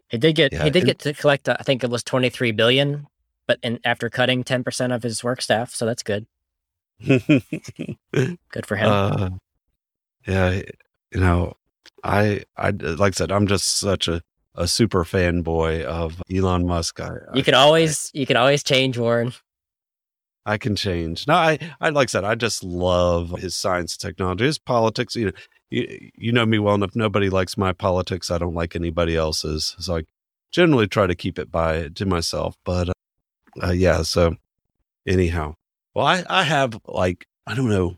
He 0.10 0.18
did 0.18 0.36
get 0.36 0.54
Yeah, 0.54 0.66
he 0.66 0.70
did 0.70 0.86
get 0.86 1.00
to 1.00 1.14
collect 1.14 1.50
uh, 1.50 1.58
I 1.60 1.64
think 1.64 1.84
it 1.84 1.90
was 1.90 2.04
twenty 2.04 2.30
three 2.30 2.52
billion, 2.52 3.08
but 3.48 3.58
in, 3.64 3.80
after 3.84 4.10
cutting 4.10 4.44
ten 4.44 4.64
percent 4.64 4.94
of 4.94 5.02
his 5.02 5.24
work 5.24 5.42
staff, 5.42 5.74
so 5.74 5.86
that's 5.86 6.04
good. 6.04 6.28
Good 8.52 8.66
for 8.66 8.76
him. 8.76 8.90
Uh, 8.90 9.30
yeah, 10.28 10.62
you 11.14 11.20
know, 11.20 11.54
I, 12.04 12.44
I 12.58 12.70
like 12.72 13.14
I 13.14 13.18
said, 13.18 13.32
I'm 13.32 13.48
just 13.48 13.78
such 13.78 14.08
a, 14.08 14.22
a 14.56 14.68
super 14.68 15.04
fanboy 15.04 15.84
of 15.84 16.22
Elon 16.34 16.66
Musk. 16.66 17.00
I, 17.00 17.10
you 17.34 17.40
I, 17.40 17.42
can 17.42 17.54
always 17.54 18.10
you 18.14 18.26
can 18.26 18.38
always 18.38 18.64
change 18.64 18.98
Warren. 18.98 19.34
I 20.46 20.58
can 20.58 20.76
change. 20.76 21.28
No, 21.28 21.36
I, 21.36 21.58
I 21.80 21.90
like 21.90 22.10
I 22.10 22.12
said, 22.12 22.24
I 22.24 22.36
just 22.36 22.64
love 22.64 23.32
his 23.40 23.56
science 23.56 23.96
technology, 23.98 24.46
his 24.46 24.60
politics. 24.60 25.16
You 25.16 25.28
know, 25.28 25.32
you, 25.70 26.12
you 26.16 26.32
know 26.32 26.46
me 26.46 26.60
well 26.60 26.76
enough. 26.76 26.96
Nobody 26.96 27.30
likes 27.30 27.58
my 27.58 27.74
politics. 27.74 28.30
I 28.30 28.38
don't 28.38 28.54
like 28.54 28.76
anybody 28.76 29.16
else's. 29.16 29.76
So 29.80 29.98
I 29.98 30.04
generally 30.52 30.88
try 30.88 31.08
to 31.08 31.16
keep 31.16 31.40
it 31.40 31.52
by 31.52 31.90
to 31.90 32.06
myself. 32.06 32.56
But 32.66 32.90
uh, 32.90 32.94
uh, 33.62 33.72
yeah, 33.72 34.02
so 34.02 34.36
anyhow, 35.08 35.56
well, 35.94 36.06
I, 36.06 36.24
I 36.30 36.44
have 36.44 36.80
like 36.88 37.26
I 37.48 37.56
don't 37.56 37.70
know 37.70 37.98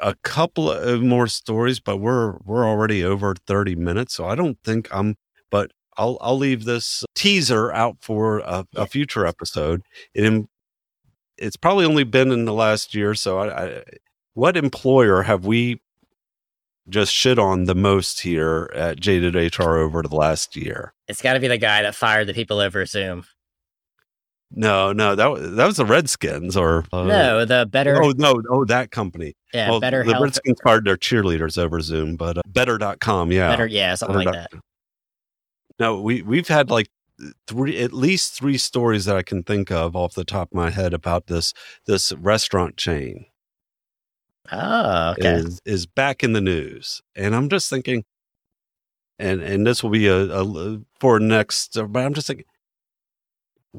a 0.00 0.14
couple 0.16 0.70
of 0.70 1.00
uh, 1.00 1.04
more 1.04 1.26
stories, 1.26 1.80
but 1.80 1.98
we're 1.98 2.36
we're 2.44 2.66
already 2.66 3.04
over 3.04 3.34
thirty 3.46 3.74
minutes, 3.74 4.14
so 4.14 4.26
I 4.26 4.34
don't 4.34 4.58
think 4.64 4.88
I'm. 4.92 5.16
But 5.50 5.70
I'll 5.96 6.18
I'll 6.20 6.38
leave 6.38 6.64
this 6.64 7.04
teaser 7.14 7.72
out 7.72 7.96
for 8.00 8.40
a, 8.40 8.66
a 8.74 8.86
future 8.86 9.26
episode. 9.26 9.82
It, 10.14 10.46
it's 11.36 11.56
probably 11.56 11.84
only 11.84 12.04
been 12.04 12.30
in 12.30 12.44
the 12.44 12.52
last 12.52 12.94
year. 12.94 13.14
So, 13.14 13.38
I, 13.38 13.64
I, 13.64 13.82
what 14.34 14.56
employer 14.56 15.22
have 15.22 15.44
we 15.44 15.80
just 16.88 17.12
shit 17.12 17.38
on 17.38 17.64
the 17.64 17.74
most 17.74 18.20
here 18.20 18.70
at 18.74 19.00
Jaded 19.00 19.34
HR 19.34 19.76
over 19.76 20.02
the 20.02 20.14
last 20.14 20.54
year? 20.56 20.92
It's 21.08 21.22
got 21.22 21.34
to 21.34 21.40
be 21.40 21.48
the 21.48 21.58
guy 21.58 21.82
that 21.82 21.94
fired 21.94 22.26
the 22.26 22.34
people 22.34 22.60
over 22.60 22.84
Zoom. 22.86 23.24
No, 24.50 24.92
no, 24.92 25.14
that 25.16 25.26
was 25.26 25.54
that 25.56 25.66
was 25.66 25.76
the 25.78 25.84
Redskins 25.84 26.56
or 26.56 26.84
uh, 26.92 27.02
no, 27.04 27.44
the 27.44 27.66
better, 27.66 28.00
Oh 28.02 28.12
no, 28.16 28.40
oh 28.50 28.64
that 28.66 28.90
company. 28.92 29.34
yeah, 29.52 29.68
well, 29.70 29.80
better 29.80 30.04
the 30.04 30.12
health, 30.12 30.22
Redskins 30.22 30.58
fired 30.62 30.84
their 30.84 30.96
cheerleaders 30.96 31.58
over 31.58 31.80
Zoom, 31.80 32.16
but 32.16 32.38
uh, 32.38 32.42
better.com, 32.46 33.32
yeah. 33.32 33.48
better, 33.50 33.66
yeah, 33.66 33.94
something 33.96 34.24
like 34.24 34.32
that. 34.32 34.52
No, 35.80 36.00
we 36.00 36.22
we've 36.22 36.46
had 36.46 36.70
like 36.70 36.88
three 37.48 37.78
at 37.80 37.92
least 37.92 38.34
three 38.34 38.58
stories 38.58 39.06
that 39.06 39.16
I 39.16 39.22
can 39.22 39.42
think 39.42 39.70
of 39.72 39.96
off 39.96 40.14
the 40.14 40.24
top 40.24 40.50
of 40.52 40.54
my 40.54 40.70
head 40.70 40.94
about 40.94 41.26
this 41.26 41.52
this 41.86 42.12
restaurant 42.12 42.76
chain 42.76 43.26
Oh, 44.52 45.10
okay. 45.18 45.34
is 45.36 45.60
is 45.64 45.86
back 45.86 46.22
in 46.22 46.32
the 46.32 46.40
news, 46.40 47.00
and 47.16 47.34
I'm 47.34 47.48
just 47.48 47.70
thinking, 47.70 48.04
and 49.18 49.40
and 49.40 49.66
this 49.66 49.82
will 49.82 49.90
be 49.90 50.06
a, 50.06 50.26
a 50.30 50.80
for 51.00 51.18
next, 51.18 51.76
but 51.88 52.04
I'm 52.04 52.14
just 52.14 52.26
thinking. 52.28 52.44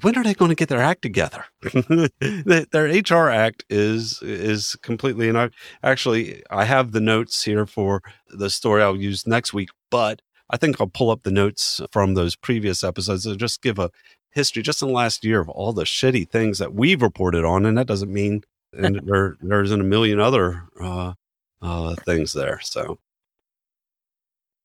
When 0.01 0.17
are 0.17 0.23
they 0.23 0.33
going 0.33 0.49
to 0.49 0.55
get 0.55 0.67
their 0.67 0.81
act 0.81 1.01
together? 1.03 1.45
Their 2.19 2.87
HR 2.87 3.29
act 3.29 3.63
is 3.69 4.21
is 4.21 4.75
completely 4.81 5.29
and 5.29 5.37
I 5.37 5.49
actually 5.83 6.43
I 6.49 6.65
have 6.65 6.91
the 6.91 6.99
notes 6.99 7.43
here 7.45 7.65
for 7.65 8.01
the 8.27 8.49
story 8.49 8.83
I'll 8.83 8.97
use 8.97 9.25
next 9.25 9.53
week, 9.53 9.69
but 9.89 10.21
I 10.49 10.57
think 10.57 10.81
I'll 10.81 10.87
pull 10.87 11.11
up 11.11 11.23
the 11.23 11.31
notes 11.31 11.79
from 11.93 12.13
those 12.13 12.35
previous 12.35 12.83
episodes 12.83 13.25
and 13.25 13.39
just 13.39 13.61
give 13.61 13.79
a 13.79 13.89
history 14.31 14.61
just 14.61 14.81
in 14.81 14.89
the 14.89 14.93
last 14.93 15.23
year 15.23 15.39
of 15.39 15.47
all 15.47 15.71
the 15.71 15.85
shitty 15.85 16.29
things 16.29 16.59
that 16.59 16.73
we've 16.73 17.01
reported 17.01 17.45
on, 17.45 17.65
and 17.65 17.77
that 17.77 17.87
doesn't 17.87 18.11
mean 18.11 18.43
and 18.77 18.99
there 19.05 19.37
there 19.39 19.61
isn't 19.63 19.79
a 19.79 19.85
million 19.85 20.19
other 20.19 20.63
uh, 20.81 21.13
uh, 21.61 21.95
things 22.05 22.33
there. 22.33 22.59
So, 22.61 22.99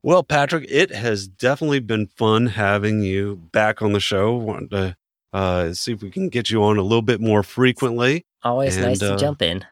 well, 0.02 0.24
Patrick, 0.24 0.66
it 0.68 0.90
has 0.92 1.28
definitely 1.28 1.78
been 1.78 2.08
fun 2.08 2.46
having 2.48 3.02
you 3.02 3.36
back 3.52 3.80
on 3.80 3.92
the 3.92 4.00
show. 4.00 4.34
Wanted 4.34 4.70
to 4.70 4.96
uh, 5.32 5.72
see 5.72 5.92
if 5.92 6.02
we 6.02 6.10
can 6.10 6.28
get 6.28 6.50
you 6.50 6.62
on 6.64 6.78
a 6.78 6.82
little 6.82 7.02
bit 7.02 7.20
more 7.20 7.42
frequently. 7.42 8.24
Always 8.42 8.76
nice 8.76 8.98
to 9.00 9.14
uh, 9.14 9.18
jump 9.18 9.42
in. 9.42 9.64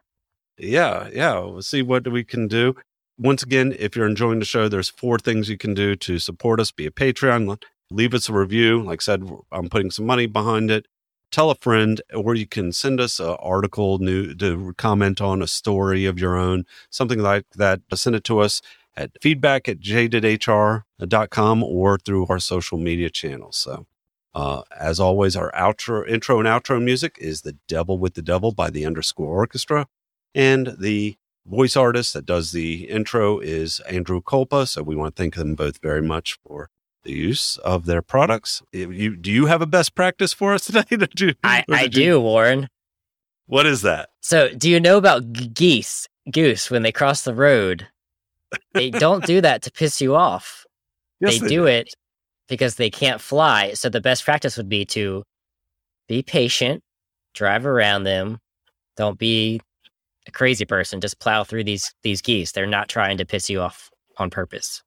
Yeah, 0.59 1.09
yeah. 1.13 1.39
We'll 1.39 1.63
see 1.63 1.83
what 1.83 2.07
we 2.09 2.25
can 2.25 2.49
do. 2.49 2.77
Once 3.19 3.43
again, 3.43 3.75
if 3.79 3.97
you're 3.97 4.07
enjoying 4.07 4.39
the 4.39 4.45
show, 4.45 4.69
there's 4.69 4.89
four 4.89 5.19
things 5.19 5.49
you 5.49 5.59
can 5.59 5.75
do 5.75 5.97
to 5.97 6.19
support 6.19 6.61
us. 6.61 6.71
Be 6.71 6.87
a 6.87 6.91
Patreon, 6.91 7.61
leave 7.91 8.15
us 8.15 8.29
a 8.29 8.33
review. 8.33 8.83
Like 8.83 9.03
I 9.03 9.05
said, 9.05 9.29
I'm 9.51 9.69
putting 9.69 9.91
some 9.91 10.07
money 10.07 10.27
behind 10.27 10.71
it. 10.71 10.87
Tell 11.31 11.51
a 11.51 11.57
friend, 11.57 12.01
or 12.15 12.35
you 12.35 12.47
can 12.47 12.73
send 12.73 13.01
us 13.01 13.21
an 13.21 13.37
article, 13.41 13.99
new 13.99 14.35
to 14.35 14.73
comment 14.79 15.21
on 15.21 15.43
a 15.43 15.47
story 15.47 16.07
of 16.07 16.19
your 16.19 16.37
own, 16.37 16.65
something 16.91 17.19
like 17.19 17.45
that. 17.57 17.81
Send 17.95 18.17
it 18.17 18.25
to 18.25 18.39
us 18.39 18.63
at 18.97 19.11
feedback 19.21 19.69
at 19.69 19.79
jadedhr.com 19.81 21.63
or 21.63 21.99
through 21.99 22.27
our 22.29 22.39
social 22.39 22.79
media 22.79 23.11
channels. 23.11 23.57
So, 23.59 23.87
uh, 24.35 24.63
as 24.79 25.01
always, 25.01 25.37
our 25.37 25.51
outro, 25.53 26.09
intro, 26.09 26.39
and 26.39 26.47
outro 26.49 26.83
music 26.83 27.17
is 27.21 27.43
"The 27.43 27.57
Devil 27.67 27.99
with 27.99 28.15
the 28.15 28.23
Devil" 28.23 28.53
by 28.53 28.71
the 28.71 28.85
Underscore 28.87 29.35
Orchestra, 29.35 29.87
and 30.35 30.77
the 30.79 31.17
voice 31.47 31.77
artist 31.77 32.13
that 32.15 32.27
does 32.27 32.53
the 32.53 32.85
intro 32.89 33.39
is 33.39 33.81
Andrew 33.89 34.21
Culpa. 34.21 34.67
So 34.67 34.83
we 34.83 34.95
want 34.97 35.17
to 35.17 35.23
thank 35.23 35.35
them 35.35 35.55
both 35.55 35.81
very 35.81 36.03
much 36.03 36.39
for 36.47 36.69
the 37.05 37.13
use 37.13 37.57
of 37.59 37.87
their 37.87 38.03
products. 38.03 38.63
You 38.73 39.17
do 39.17 39.31
you 39.33 39.47
have 39.47 39.63
a 39.63 39.67
best 39.67 39.95
practice 39.95 40.33
for 40.33 40.53
us 40.55 40.67
today? 40.67 40.85
You- 41.19 41.35
I, 41.43 41.65
I 41.71 41.83
you- 41.85 41.89
do, 41.89 42.21
Warren. 42.21 42.69
What 43.47 43.65
is 43.65 43.81
that? 43.83 44.11
So, 44.21 44.51
do 44.51 44.69
you 44.69 44.79
know 44.79 44.99
about 44.99 45.33
geese? 45.55 46.07
Goose 46.31 46.71
when 46.71 46.83
they 46.83 46.93
cross 46.93 47.23
the 47.23 47.35
road, 47.35 47.89
they 48.75 48.91
don't 48.91 49.25
do 49.25 49.41
that 49.41 49.63
to 49.63 49.73
piss 49.73 50.01
you 50.01 50.15
off. 50.15 50.67
Yes, 51.21 51.41
they 51.41 51.49
do 51.49 51.65
it 51.67 51.95
because 52.49 52.77
they 52.77 52.91
can't 52.91 53.21
fly. 53.21 53.73
So 53.75 53.89
the 53.89 54.01
best 54.01 54.25
practice 54.25 54.57
would 54.57 54.69
be 54.69 54.85
to 54.87 55.23
be 56.09 56.23
patient, 56.23 56.83
drive 57.35 57.67
around 57.67 58.05
them. 58.05 58.39
Don't 58.97 59.19
be 59.19 59.61
a 60.27 60.31
crazy 60.31 60.65
person. 60.65 61.01
Just 61.01 61.21
plow 61.21 61.45
through 61.45 61.65
these 61.65 61.95
these 62.03 62.23
geese. 62.23 62.53
They're 62.53 62.67
not 62.67 62.89
trying 62.89 63.19
to 63.19 63.27
piss 63.27 63.49
you 63.49 63.61
off 63.61 63.91
on 64.17 64.31
purpose. 64.31 64.83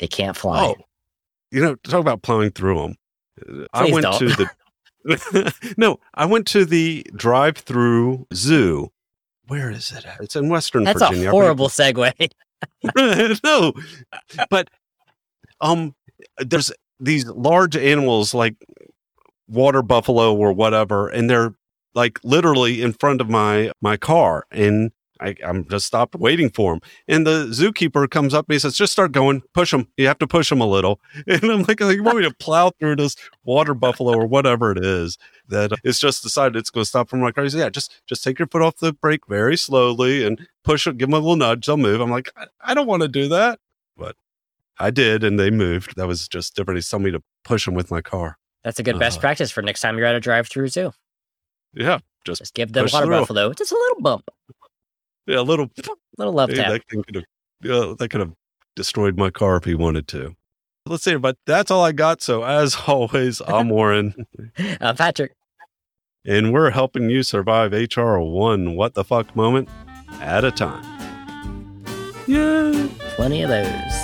They 0.00 0.08
can't 0.08 0.36
fly. 0.36 0.66
Oh, 0.66 0.74
you 1.50 1.62
know, 1.62 1.76
talk 1.76 2.00
about 2.00 2.22
plowing 2.22 2.50
through 2.50 2.80
them. 2.80 3.66
I 3.72 3.90
went 3.90 4.02
don't. 4.02 4.18
to 4.18 4.26
the 4.26 4.50
no, 5.76 5.98
I 6.14 6.26
went 6.26 6.46
to 6.48 6.64
the 6.64 7.06
drive-through 7.14 8.26
zoo. 8.32 8.90
Where 9.46 9.70
is 9.70 9.92
it? 9.92 10.06
at? 10.06 10.20
It's 10.20 10.36
in 10.36 10.48
Western 10.48 10.84
That's 10.84 11.02
Virginia. 11.02 11.28
a 11.28 11.30
horrible 11.30 11.68
segue. 11.68 12.30
no, 13.44 13.72
but 14.48 14.70
um, 15.60 15.94
there's 16.38 16.72
these 17.00 17.26
large 17.26 17.76
animals 17.76 18.34
like 18.34 18.56
water 19.48 19.82
buffalo 19.82 20.34
or 20.34 20.52
whatever, 20.52 21.08
and 21.08 21.28
they're 21.28 21.54
like 21.94 22.18
literally 22.24 22.82
in 22.82 22.92
front 22.92 23.20
of 23.20 23.28
my 23.28 23.72
my 23.80 23.96
car, 23.96 24.46
and 24.50 24.90
I, 25.20 25.34
I'm 25.44 25.66
just 25.68 25.86
stopped 25.86 26.16
waiting 26.16 26.50
for 26.50 26.74
him. 26.74 26.80
And 27.06 27.26
the 27.26 27.46
zookeeper 27.46 28.08
comes 28.10 28.34
up 28.34 28.46
and 28.48 28.54
he 28.54 28.58
says, 28.58 28.76
"Just 28.76 28.92
start 28.92 29.12
going, 29.12 29.42
push 29.54 29.70
them. 29.70 29.88
You 29.96 30.06
have 30.08 30.18
to 30.18 30.26
push 30.26 30.48
them 30.50 30.60
a 30.60 30.66
little." 30.66 31.00
And 31.26 31.44
I'm 31.44 31.62
like, 31.62 31.80
oh, 31.80 31.88
"You 31.88 32.02
want 32.02 32.18
me 32.18 32.24
to 32.24 32.34
plow 32.38 32.70
through 32.78 32.96
this 32.96 33.16
water 33.44 33.74
buffalo 33.74 34.14
or 34.18 34.26
whatever 34.26 34.72
it 34.72 34.84
is 34.84 35.16
that 35.48 35.72
it's 35.84 36.00
just 36.00 36.22
decided 36.22 36.56
it's 36.56 36.70
going 36.70 36.82
to 36.82 36.88
stop 36.88 37.08
from 37.08 37.20
my 37.20 37.32
car?" 37.32 37.44
He 37.44 37.50
said, 37.50 37.58
"Yeah, 37.58 37.70
just 37.70 38.02
just 38.06 38.24
take 38.24 38.38
your 38.38 38.48
foot 38.48 38.62
off 38.62 38.76
the 38.78 38.92
brake 38.92 39.26
very 39.28 39.56
slowly 39.56 40.26
and 40.26 40.46
push 40.64 40.86
it. 40.86 40.98
Give 40.98 41.08
them 41.08 41.14
a 41.14 41.18
little 41.18 41.36
nudge. 41.36 41.66
They'll 41.66 41.76
move." 41.76 42.00
I'm 42.00 42.10
like, 42.10 42.30
"I, 42.36 42.46
I 42.60 42.74
don't 42.74 42.86
want 42.88 43.02
to 43.02 43.08
do 43.08 43.28
that," 43.28 43.60
I 44.78 44.90
did, 44.90 45.22
and 45.24 45.38
they 45.38 45.50
moved. 45.50 45.94
That 45.96 46.06
was 46.08 46.26
just 46.28 46.56
different. 46.56 46.78
He 46.78 46.82
told 46.82 47.02
me 47.02 47.10
to 47.12 47.22
push 47.44 47.64
them 47.66 47.74
with 47.74 47.90
my 47.90 48.00
car. 48.00 48.36
That's 48.64 48.78
a 48.78 48.82
good 48.82 48.98
best 48.98 49.18
Uh, 49.18 49.20
practice 49.20 49.50
for 49.50 49.62
next 49.62 49.80
time 49.82 49.96
you're 49.98 50.06
at 50.06 50.14
a 50.14 50.20
drive-through 50.20 50.68
zoo. 50.68 50.92
Yeah, 51.74 51.98
just 52.24 52.40
Just 52.40 52.54
give 52.54 52.72
them 52.72 52.86
water 52.92 53.06
through. 53.06 53.18
buffalo 53.20 53.52
just 53.52 53.72
a 53.72 53.74
little 53.74 54.00
bump, 54.00 54.28
yeah, 55.26 55.38
a 55.38 55.42
little. 55.42 55.68
little 56.18 56.32
love 56.32 56.50
Hey, 56.50 56.56
tap. 56.56 56.70
that 56.72 56.86
could 56.88 57.14
have, 57.16 57.98
that 57.98 58.08
could 58.10 58.20
have 58.20 58.32
destroyed 58.76 59.16
my 59.18 59.30
car 59.30 59.56
if 59.56 59.64
he 59.64 59.74
wanted 59.74 60.06
to. 60.08 60.34
Let's 60.86 61.02
see, 61.04 61.16
but 61.16 61.36
that's 61.46 61.70
all 61.70 61.82
I 61.84 61.92
got. 61.92 62.22
So 62.22 62.42
as 62.44 62.76
always, 62.86 63.40
I'm 63.46 63.68
Warren, 63.76 64.14
Uh, 64.80 64.94
Patrick, 64.94 65.32
and 66.24 66.52
we're 66.52 66.70
helping 66.70 67.10
you 67.10 67.22
survive 67.22 67.72
HR 67.72 68.18
one 68.18 68.76
what 68.76 68.94
the 68.94 69.04
fuck 69.04 69.34
moment 69.36 69.68
at 70.20 70.44
a 70.44 70.50
time. 70.50 70.84
Yeah. 72.26 72.88
plenty 73.16 73.42
of 73.42 73.50
those. 73.50 74.03